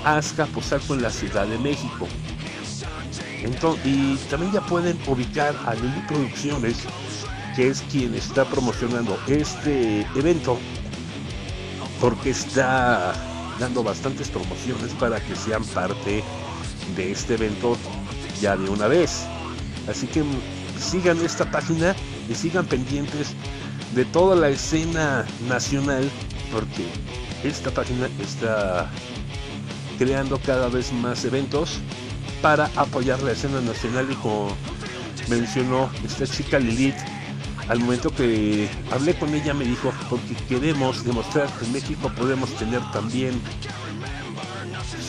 Azcapotzalco, 0.03 0.95
en 0.95 1.01
la 1.01 1.09
Ciudad 1.09 1.45
de 1.47 1.57
México. 1.57 2.07
Entonces, 3.43 3.85
y 3.85 4.15
también 4.29 4.51
ya 4.51 4.61
pueden 4.61 4.99
ubicar 5.07 5.55
a 5.65 5.73
Lili 5.73 6.01
Producciones, 6.07 6.77
que 7.55 7.69
es 7.69 7.81
quien 7.91 8.13
está 8.13 8.45
promocionando 8.45 9.17
este 9.27 10.01
evento, 10.15 10.57
porque 11.99 12.31
está 12.31 13.13
dando 13.59 13.83
bastantes 13.83 14.29
promociones 14.29 14.91
para 14.99 15.19
que 15.19 15.35
sean 15.35 15.63
parte 15.65 16.23
de 16.95 17.11
este 17.11 17.35
evento 17.35 17.77
ya 18.39 18.57
de 18.57 18.69
una 18.69 18.87
vez. 18.87 19.25
Así 19.87 20.07
que 20.07 20.23
mm, 20.23 20.41
sigan 20.79 21.23
esta 21.23 21.49
página 21.49 21.95
y 22.31 22.35
sigan 22.35 22.65
pendientes 22.65 23.33
de 23.93 24.05
toda 24.05 24.35
la 24.35 24.49
escena 24.49 25.25
nacional 25.49 26.09
porque 26.51 26.85
esta 27.43 27.71
página 27.71 28.07
está 28.21 28.89
creando 29.97 30.39
cada 30.39 30.69
vez 30.69 30.93
más 30.93 31.25
eventos 31.25 31.79
para 32.41 32.69
apoyar 32.75 33.21
la 33.21 33.33
escena 33.33 33.59
nacional 33.61 34.07
y 34.09 34.15
como 34.15 34.55
mencionó 35.27 35.89
esta 36.05 36.25
chica 36.25 36.57
Lilith 36.57 36.95
al 37.67 37.79
momento 37.79 38.09
que 38.09 38.69
hablé 38.91 39.13
con 39.15 39.33
ella 39.33 39.53
me 39.53 39.65
dijo 39.65 39.93
porque 40.09 40.33
queremos 40.47 41.03
demostrar 41.03 41.49
que 41.57 41.65
en 41.65 41.73
México 41.73 42.11
podemos 42.17 42.49
tener 42.55 42.81
también 42.91 43.39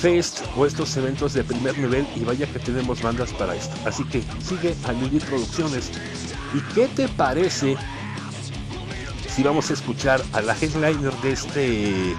fest 0.01 0.41
o 0.57 0.67
estos 0.67 0.97
eventos 0.97 1.35
de 1.35 1.45
primer 1.45 1.79
nivel 1.79 2.07
y 2.17 2.25
vaya 2.25 2.47
que 2.47 2.59
tenemos 2.59 3.01
bandas 3.01 3.33
para 3.33 3.55
esto 3.55 3.77
así 3.87 4.05
que 4.05 4.23
sigue 4.45 4.75
a 4.85 4.93
Lilith 4.93 5.25
Producciones 5.25 5.93
y 6.55 6.61
qué 6.75 6.89
te 6.89 7.09
parece 7.09 7.77
si 9.35 9.43
vamos 9.43 9.71
a 9.71 9.73
escuchar 9.73 10.23
a 10.33 10.41
la 10.43 10.55
headliner 10.55 11.13
de 11.23 11.33
este 11.33 12.17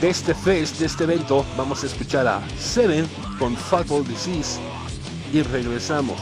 de 0.00 0.10
este 0.10 0.34
fest, 0.34 0.80
de 0.80 0.86
este 0.86 1.04
evento, 1.04 1.46
vamos 1.56 1.82
a 1.82 1.86
escuchar 1.86 2.26
a 2.26 2.42
Seven 2.58 3.08
con 3.38 3.56
Fatal 3.56 4.04
Disease 4.06 4.60
y 5.32 5.42
regresamos 5.42 6.20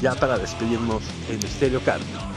ya 0.00 0.14
para 0.14 0.38
despedirnos 0.38 1.02
en 1.28 1.42
Stereo 1.42 1.80
Card. 1.80 2.31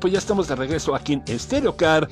Pues 0.00 0.12
ya 0.12 0.18
estamos 0.18 0.48
de 0.48 0.56
regreso 0.56 0.94
aquí 0.94 1.12
en 1.12 1.38
Stereo 1.38 1.76
Car 1.76 2.08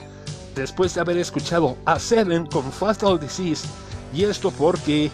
después 0.55 0.95
de 0.95 1.01
haber 1.01 1.17
escuchado 1.17 1.77
a 1.87 1.99
Seven 1.99 2.47
con 2.47 2.71
Fatal 2.71 3.19
Disease 3.19 3.67
y 4.13 4.25
esto 4.25 4.51
porque 4.51 5.11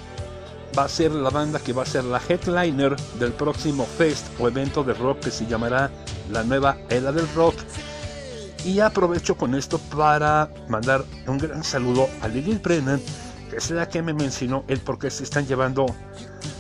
va 0.77 0.85
a 0.85 0.89
ser 0.89 1.13
la 1.13 1.31
banda 1.31 1.61
que 1.61 1.73
va 1.73 1.83
a 1.83 1.87
ser 1.87 2.05
la 2.05 2.21
headliner 2.29 2.97
del 3.19 3.33
próximo 3.33 3.85
fest 3.85 4.27
o 4.41 4.49
evento 4.49 4.83
de 4.83 4.95
rock 4.95 5.21
que 5.21 5.31
se 5.31 5.47
llamará 5.47 5.91
la 6.31 6.43
nueva 6.43 6.77
era 6.91 7.13
del 7.13 7.29
rock. 7.35 7.55
Y 8.65 8.81
aprovecho 8.81 9.37
con 9.37 9.55
esto 9.55 9.79
para 9.79 10.51
mandar 10.69 11.05
un 11.27 11.39
gran 11.39 11.63
saludo 11.63 12.09
a 12.23 12.29
Lily 12.29 12.59
Brennan 12.63 13.01
que 13.51 13.59
es 13.59 13.71
la 13.71 13.89
que 13.89 14.03
me 14.03 14.15
mencionó 14.15 14.65
el 14.69 14.81
por 14.81 14.99
qué 14.99 15.11
se 15.11 15.23
están 15.23 15.47
llevando 15.47 15.87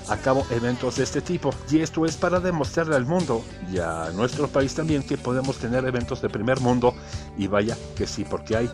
a 0.09 0.17
cabo 0.17 0.47
eventos 0.51 0.97
de 0.97 1.05
este 1.05 1.21
tipo. 1.21 1.51
Y 1.71 1.81
esto 1.81 2.05
es 2.07 2.17
para 2.17 2.41
demostrarle 2.41 2.97
al 2.97 3.07
mundo 3.07 3.45
y 3.73 3.79
a 3.79 4.11
nuestro 4.15 4.49
país 4.49 4.75
también 4.75 5.03
que 5.03 5.17
podemos 5.17 5.57
tener 5.57 5.85
eventos 5.85 6.21
de 6.21 6.29
primer 6.29 6.61
mundo. 6.61 6.95
Y 7.37 7.47
vaya 7.47 7.77
que 7.97 8.07
sí 8.07 8.25
porque 8.29 8.57
hay 8.57 8.71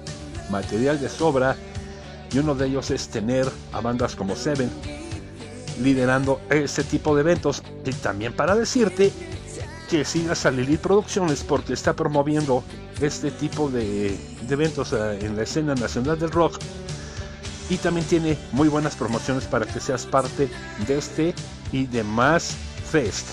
material 0.50 1.00
de 1.00 1.08
sobra. 1.08 1.56
Y 2.32 2.38
uno 2.38 2.54
de 2.54 2.66
ellos 2.66 2.90
es 2.90 3.08
tener 3.08 3.50
a 3.72 3.80
bandas 3.80 4.14
como 4.14 4.36
Seven 4.36 4.70
liderando 5.82 6.40
este 6.50 6.84
tipo 6.84 7.14
de 7.14 7.22
eventos. 7.22 7.62
Y 7.84 7.92
también 7.92 8.32
para 8.32 8.54
decirte 8.54 9.12
que 9.88 10.04
sigas 10.04 10.46
a 10.46 10.50
Lilith 10.52 10.80
Producciones 10.80 11.42
porque 11.42 11.72
está 11.72 11.94
promoviendo 11.94 12.62
este 13.00 13.30
tipo 13.32 13.68
de, 13.68 14.16
de 14.42 14.54
eventos 14.54 14.92
eh, 14.92 15.18
en 15.22 15.34
la 15.34 15.42
escena 15.42 15.74
nacional 15.74 16.18
del 16.18 16.30
rock 16.30 16.60
y 17.70 17.76
también 17.76 18.06
tiene 18.06 18.36
muy 18.52 18.68
buenas 18.68 18.96
promociones 18.96 19.44
para 19.44 19.64
que 19.64 19.80
seas 19.80 20.04
parte 20.04 20.50
de 20.86 20.98
este 20.98 21.34
y 21.72 21.86
demás 21.86 22.52
fest. 22.90 23.26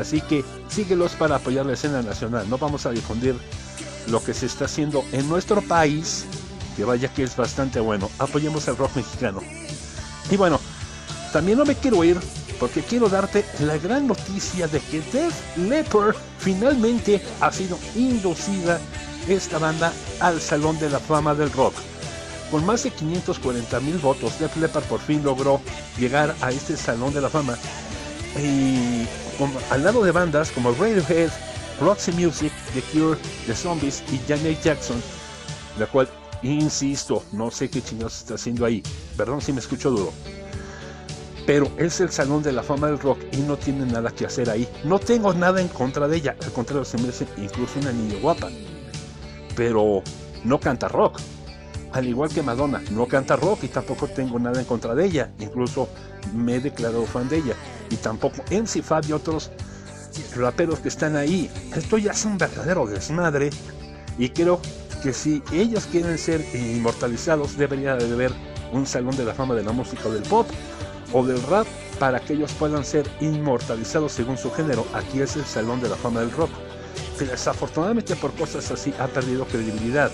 Así 0.00 0.20
que 0.22 0.44
síguelos 0.68 1.12
para 1.12 1.36
apoyar 1.36 1.66
la 1.66 1.74
escena 1.74 2.02
nacional. 2.02 2.48
No 2.48 2.56
vamos 2.56 2.86
a 2.86 2.90
difundir 2.90 3.36
lo 4.08 4.24
que 4.24 4.32
se 4.32 4.46
está 4.46 4.64
haciendo 4.64 5.04
en 5.12 5.28
nuestro 5.28 5.60
país, 5.60 6.24
que 6.76 6.84
vaya 6.84 7.12
que 7.12 7.24
es 7.24 7.36
bastante 7.36 7.78
bueno. 7.78 8.10
Apoyemos 8.18 8.66
el 8.68 8.76
rock 8.76 8.96
mexicano. 8.96 9.40
Y 10.30 10.36
bueno, 10.36 10.58
también 11.32 11.58
no 11.58 11.66
me 11.66 11.74
quiero 11.74 12.02
ir 12.04 12.18
porque 12.58 12.82
quiero 12.82 13.08
darte 13.08 13.44
la 13.60 13.76
gran 13.76 14.06
noticia 14.06 14.66
de 14.66 14.80
que 14.80 15.00
Def 15.12 15.34
Leppard 15.56 16.16
finalmente 16.38 17.22
ha 17.40 17.52
sido 17.52 17.78
inducida 17.94 18.80
esta 19.28 19.58
banda 19.58 19.92
al 20.20 20.40
Salón 20.40 20.78
de 20.78 20.88
la 20.88 20.98
Fama 20.98 21.34
del 21.34 21.52
Rock. 21.52 21.74
Con 22.50 22.64
más 22.64 22.82
de 22.82 22.90
540 22.90 23.80
mil 23.80 23.98
votos, 23.98 24.38
Def 24.38 24.56
Leppard 24.56 24.84
por 24.84 25.00
fin 25.00 25.22
logró 25.22 25.60
llegar 25.98 26.34
a 26.40 26.50
este 26.50 26.76
Salón 26.76 27.12
de 27.12 27.20
la 27.20 27.28
Fama. 27.28 27.58
Y 28.36 29.06
al 29.70 29.84
lado 29.84 30.02
de 30.02 30.12
bandas 30.12 30.50
como 30.50 30.72
Radiohead, 30.72 31.30
Roxy 31.80 32.12
Music, 32.12 32.52
The 32.74 32.82
Cure, 32.92 33.18
The 33.46 33.54
Zombies 33.54 34.02
y 34.12 34.20
Janet 34.26 34.62
Jackson, 34.62 35.00
la 35.78 35.86
cual, 35.86 36.08
insisto, 36.42 37.22
no 37.32 37.50
sé 37.50 37.68
qué 37.68 37.82
chingados 37.82 38.18
está 38.18 38.34
haciendo 38.34 38.64
ahí. 38.64 38.82
Perdón 39.16 39.40
si 39.40 39.52
me 39.52 39.60
escucho 39.60 39.90
duro. 39.90 40.12
Pero 41.46 41.70
es 41.78 42.00
el 42.00 42.10
Salón 42.10 42.42
de 42.42 42.52
la 42.52 42.62
Fama 42.62 42.88
del 42.88 42.98
Rock 42.98 43.20
y 43.32 43.38
no 43.38 43.56
tiene 43.56 43.86
nada 43.86 44.10
que 44.10 44.26
hacer 44.26 44.50
ahí. 44.50 44.68
No 44.84 44.98
tengo 44.98 45.32
nada 45.32 45.60
en 45.60 45.68
contra 45.68 46.06
de 46.06 46.16
ella. 46.16 46.36
Al 46.42 46.52
contrario, 46.52 46.84
se 46.84 46.98
me 46.98 47.08
hace 47.08 47.26
incluso 47.38 47.78
una 47.80 47.92
niña 47.92 48.16
guapa. 48.20 48.48
Pero 49.56 50.02
no 50.44 50.60
canta 50.60 50.88
rock. 50.88 51.18
Al 51.92 52.06
igual 52.06 52.28
que 52.30 52.42
Madonna, 52.42 52.82
no 52.90 53.06
canta 53.06 53.36
rock 53.36 53.64
y 53.64 53.68
tampoco 53.68 54.08
tengo 54.08 54.38
nada 54.38 54.60
en 54.60 54.66
contra 54.66 54.94
de 54.94 55.06
ella. 55.06 55.30
Incluso 55.38 55.88
me 56.34 56.56
he 56.56 56.60
declarado 56.60 57.04
fan 57.06 57.28
de 57.28 57.38
ella. 57.38 57.54
Y 57.90 57.96
tampoco 57.96 58.42
MC 58.50 58.82
Fab 58.82 59.04
y 59.08 59.12
otros 59.12 59.50
raperos 60.36 60.80
que 60.80 60.88
están 60.88 61.16
ahí. 61.16 61.50
Esto 61.74 61.98
ya 61.98 62.12
es 62.12 62.24
un 62.24 62.36
verdadero 62.36 62.86
desmadre. 62.86 63.50
Y 64.18 64.30
creo 64.30 64.60
que 65.02 65.12
si 65.12 65.42
ellos 65.52 65.86
quieren 65.90 66.18
ser 66.18 66.44
inmortalizados, 66.54 67.56
debería 67.56 67.96
de 67.96 68.12
haber 68.12 68.32
un 68.72 68.86
salón 68.86 69.16
de 69.16 69.24
la 69.24 69.34
fama 69.34 69.54
de 69.54 69.62
la 69.62 69.72
música 69.72 70.08
o 70.08 70.12
del 70.12 70.24
pop 70.24 70.46
o 71.12 71.24
del 71.24 71.42
rap 71.44 71.66
para 71.98 72.20
que 72.20 72.34
ellos 72.34 72.52
puedan 72.52 72.84
ser 72.84 73.08
inmortalizados 73.20 74.12
según 74.12 74.36
su 74.36 74.50
género. 74.50 74.86
Aquí 74.92 75.20
es 75.20 75.36
el 75.36 75.44
salón 75.44 75.80
de 75.80 75.88
la 75.88 75.96
fama 75.96 76.20
del 76.20 76.30
rock. 76.32 76.50
Desafortunadamente 77.18 78.14
por 78.16 78.32
cosas 78.34 78.70
así 78.70 78.92
ha 78.98 79.06
perdido 79.06 79.44
credibilidad. 79.46 80.10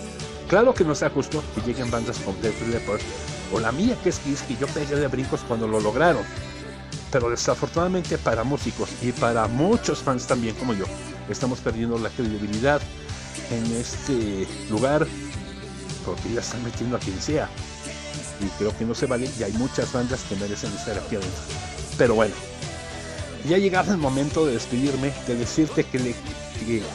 Claro 0.49 0.75
que 0.75 0.85
no 0.85 0.95
sea 0.95 1.11
justo 1.11 1.43
que 1.55 1.63
lleguen 1.63 1.91
bandas 1.91 2.19
como 2.19 2.37
Def 2.41 2.69
Leppard 2.69 3.01
o 3.53 3.61
la 3.61 3.73
mía 3.73 3.97
que 4.03 4.11
es 4.11 4.19
Kiss 4.19 4.43
que 4.43 4.57
yo 4.57 4.67
pegué 4.69 4.97
de 4.97 5.09
brincos 5.09 5.41
cuando 5.47 5.67
lo 5.67 5.81
lograron. 5.81 6.23
Pero 7.11 7.31
desafortunadamente 7.31 8.19
para 8.19 8.45
músicos 8.45 8.91
y 9.03 9.13
para 9.13 9.47
muchos 9.47 10.01
fans 10.01 10.27
también 10.27 10.55
como 10.57 10.75
yo, 10.75 10.85
estamos 11.29 11.61
perdiendo 11.61 11.99
la 11.99 12.11
credibilidad 12.11 12.81
en 13.51 13.73
este 13.77 14.47
lugar 14.71 15.07
porque 16.05 16.35
ya 16.35 16.41
están 16.41 16.63
metiendo 16.63 16.97
a 16.97 17.01
quien 17.01 17.21
sea. 17.21 17.49
Y 18.41 18.47
creo 18.59 18.77
que 18.77 18.85
no 18.85 18.95
se 18.95 19.07
vale 19.07 19.31
y 19.39 19.43
hay 19.43 19.53
muchas 19.53 19.93
bandas 19.93 20.23
que 20.25 20.37
merecen 20.37 20.73
estar 20.73 20.99
aquí 20.99 21.17
adentro. 21.17 21.43
Pero 21.97 22.15
bueno, 22.15 22.35
ya 23.49 23.59
llegado 23.59 23.93
el 23.93 23.99
momento 23.99 24.45
de 24.47 24.55
despedirme, 24.55 25.13
de 25.27 25.37
decirte 25.37 25.85
que, 25.85 25.99
le, 25.99 26.15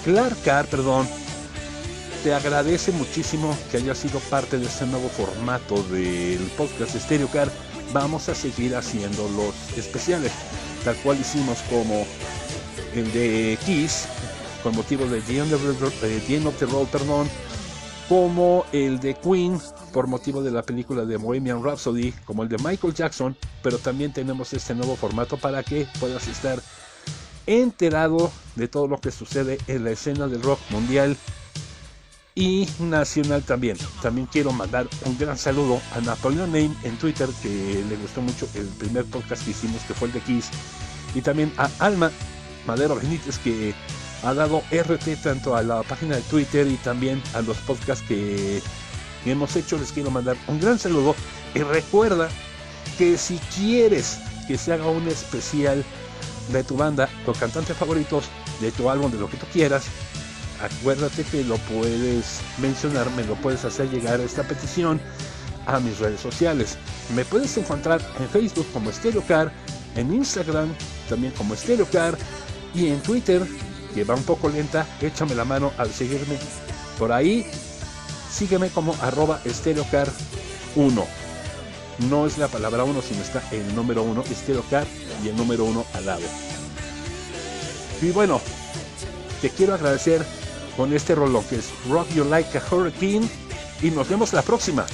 Clark 0.03 0.37
Carr, 0.43 0.65
perdón, 0.65 1.07
te 2.23 2.33
agradece 2.33 2.91
muchísimo 2.91 3.57
que 3.71 3.77
hayas 3.77 3.97
sido 3.97 4.19
parte 4.19 4.57
de 4.57 4.65
este 4.65 4.85
nuevo 4.85 5.09
formato 5.09 5.81
del 5.83 6.39
podcast 6.57 6.95
Stereo 6.95 7.27
Car. 7.27 7.49
Vamos 7.93 8.27
a 8.29 8.35
seguir 8.35 8.75
haciendo 8.75 9.29
los 9.29 9.77
especiales, 9.77 10.31
tal 10.83 10.95
cual 10.97 11.19
hicimos 11.19 11.59
como 11.69 12.05
el 12.93 13.11
de 13.13 13.57
Kiss, 13.65 14.05
con 14.63 14.75
motivo 14.75 15.05
de 15.05 15.21
The 15.21 15.39
End 15.39 15.53
of 15.53 15.61
the, 15.61 16.07
eh, 16.07 16.21
The 16.27 16.35
End 16.35 17.29
como 18.09 18.65
el 18.71 18.99
de 18.99 19.13
Queen 19.13 19.59
por 19.93 20.07
motivo 20.07 20.41
de 20.41 20.51
la 20.51 20.63
película 20.63 21.05
de 21.05 21.17
Bohemian 21.17 21.63
Rhapsody, 21.63 22.11
como 22.25 22.43
el 22.43 22.49
de 22.49 22.57
Michael 22.57 22.93
Jackson, 22.93 23.37
pero 23.63 23.77
también 23.77 24.11
tenemos 24.11 24.51
este 24.53 24.75
nuevo 24.75 24.95
formato 24.95 25.37
para 25.37 25.63
que 25.63 25.87
puedas 25.99 26.27
estar 26.27 26.59
enterado 27.45 28.31
de 28.55 28.67
todo 28.67 28.87
lo 28.87 28.99
que 28.99 29.11
sucede 29.11 29.57
en 29.67 29.83
la 29.83 29.91
escena 29.91 30.27
del 30.27 30.41
rock 30.41 30.59
mundial 30.69 31.15
y 32.39 32.65
nacional 32.79 33.43
también. 33.43 33.77
También 34.01 34.25
quiero 34.31 34.53
mandar 34.53 34.87
un 35.03 35.17
gran 35.17 35.37
saludo 35.37 35.81
a 35.93 35.99
Napoleon 35.99 36.49
Name 36.49 36.71
en 36.83 36.97
Twitter, 36.97 37.27
que 37.43 37.83
le 37.89 37.97
gustó 37.97 38.21
mucho 38.21 38.47
el 38.55 38.65
primer 38.65 39.03
podcast 39.03 39.43
que 39.43 39.51
hicimos, 39.51 39.81
que 39.81 39.93
fue 39.93 40.07
el 40.07 40.13
de 40.13 40.21
Kiss, 40.21 40.49
y 41.13 41.21
también 41.21 41.51
a 41.57 41.69
Alma 41.79 42.09
Madero 42.65 42.95
Benítez, 42.95 43.37
que 43.39 43.73
ha 44.23 44.33
dado 44.33 44.63
RT 44.71 45.21
tanto 45.21 45.53
a 45.53 45.61
la 45.61 45.83
página 45.83 46.15
de 46.15 46.21
Twitter 46.23 46.65
y 46.67 46.77
también 46.77 47.21
a 47.33 47.41
los 47.41 47.57
podcasts 47.57 48.05
que 48.07 48.61
hemos 49.25 49.53
hecho. 49.57 49.77
Les 49.77 49.91
quiero 49.91 50.09
mandar 50.09 50.37
un 50.47 50.61
gran 50.61 50.79
saludo 50.79 51.15
y 51.53 51.59
recuerda 51.59 52.29
que 52.97 53.17
si 53.17 53.37
quieres 53.53 54.17
que 54.47 54.57
se 54.57 54.71
haga 54.71 54.87
un 54.87 55.09
especial 55.09 55.83
de 56.53 56.63
tu 56.63 56.77
banda, 56.77 57.09
tus 57.25 57.37
cantantes 57.37 57.75
favoritos, 57.75 58.25
de 58.61 58.71
tu 58.71 58.89
álbum, 58.89 59.11
de 59.11 59.19
lo 59.19 59.29
que 59.29 59.37
tú 59.37 59.45
quieras, 59.51 59.83
acuérdate 60.61 61.23
que 61.23 61.43
lo 61.43 61.57
puedes 61.57 62.39
mencionar, 62.57 63.09
me 63.11 63.23
lo 63.23 63.35
puedes 63.35 63.65
hacer 63.65 63.89
llegar 63.89 64.19
esta 64.19 64.43
petición 64.43 64.99
a 65.65 65.79
mis 65.79 65.99
redes 65.99 66.21
sociales. 66.21 66.77
Me 67.15 67.25
puedes 67.25 67.55
encontrar 67.57 68.01
en 68.19 68.29
Facebook 68.29 68.67
como 68.73 68.89
Estereocar, 68.89 69.51
en 69.95 70.13
Instagram 70.13 70.69
también 71.07 71.33
como 71.33 71.53
Estereocar 71.53 72.17
y 72.73 72.87
en 72.87 73.01
Twitter, 73.01 73.45
que 73.93 74.03
va 74.03 74.15
un 74.15 74.23
poco 74.23 74.49
lenta, 74.49 74.85
échame 75.01 75.35
la 75.35 75.45
mano 75.45 75.71
al 75.77 75.91
seguirme 75.91 76.37
por 76.97 77.11
ahí. 77.11 77.45
Sígueme 78.31 78.69
como 78.69 78.95
arroba 79.01 79.41
estereocar 79.45 80.07
1. 80.75 81.07
No 82.09 82.27
es 82.27 82.37
la 82.37 82.47
palabra 82.47 82.83
1, 82.83 83.01
sino 83.01 83.21
está 83.21 83.43
el 83.51 83.75
número 83.75 84.03
1, 84.03 84.23
estereocar 84.29 84.85
y 85.23 85.29
el 85.29 85.35
número 85.35 85.65
1 85.65 85.85
al 85.95 86.05
lado. 86.05 86.21
Y 88.01 88.11
bueno, 88.11 88.39
te 89.41 89.49
quiero 89.49 89.73
agradecer 89.73 90.23
con 90.79 90.93
este 90.93 91.13
rollo 91.13 91.43
que 91.49 91.57
es 91.57 91.71
Rock 91.89 92.07
You 92.15 92.23
Like 92.23 92.57
a 92.57 92.63
Hurricane 92.71 93.27
y 93.81 93.91
nos 93.91 94.07
vemos 94.07 94.31
la 94.31 94.41
próxima. 94.41 94.85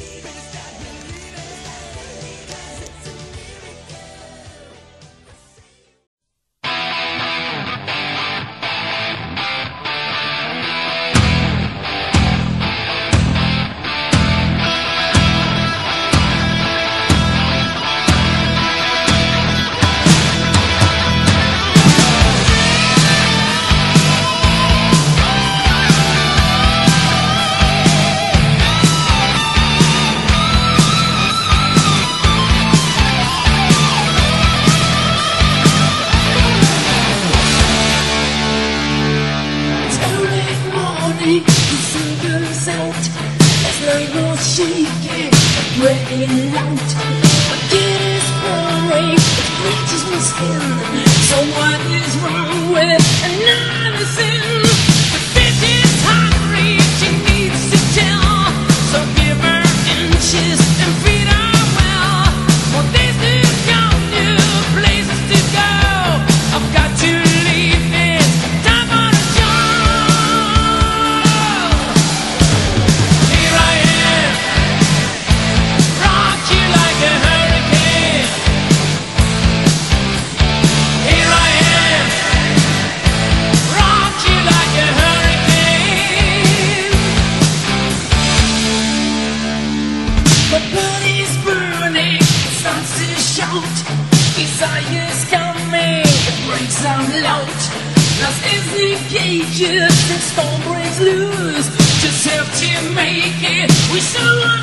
so 104.05 104.54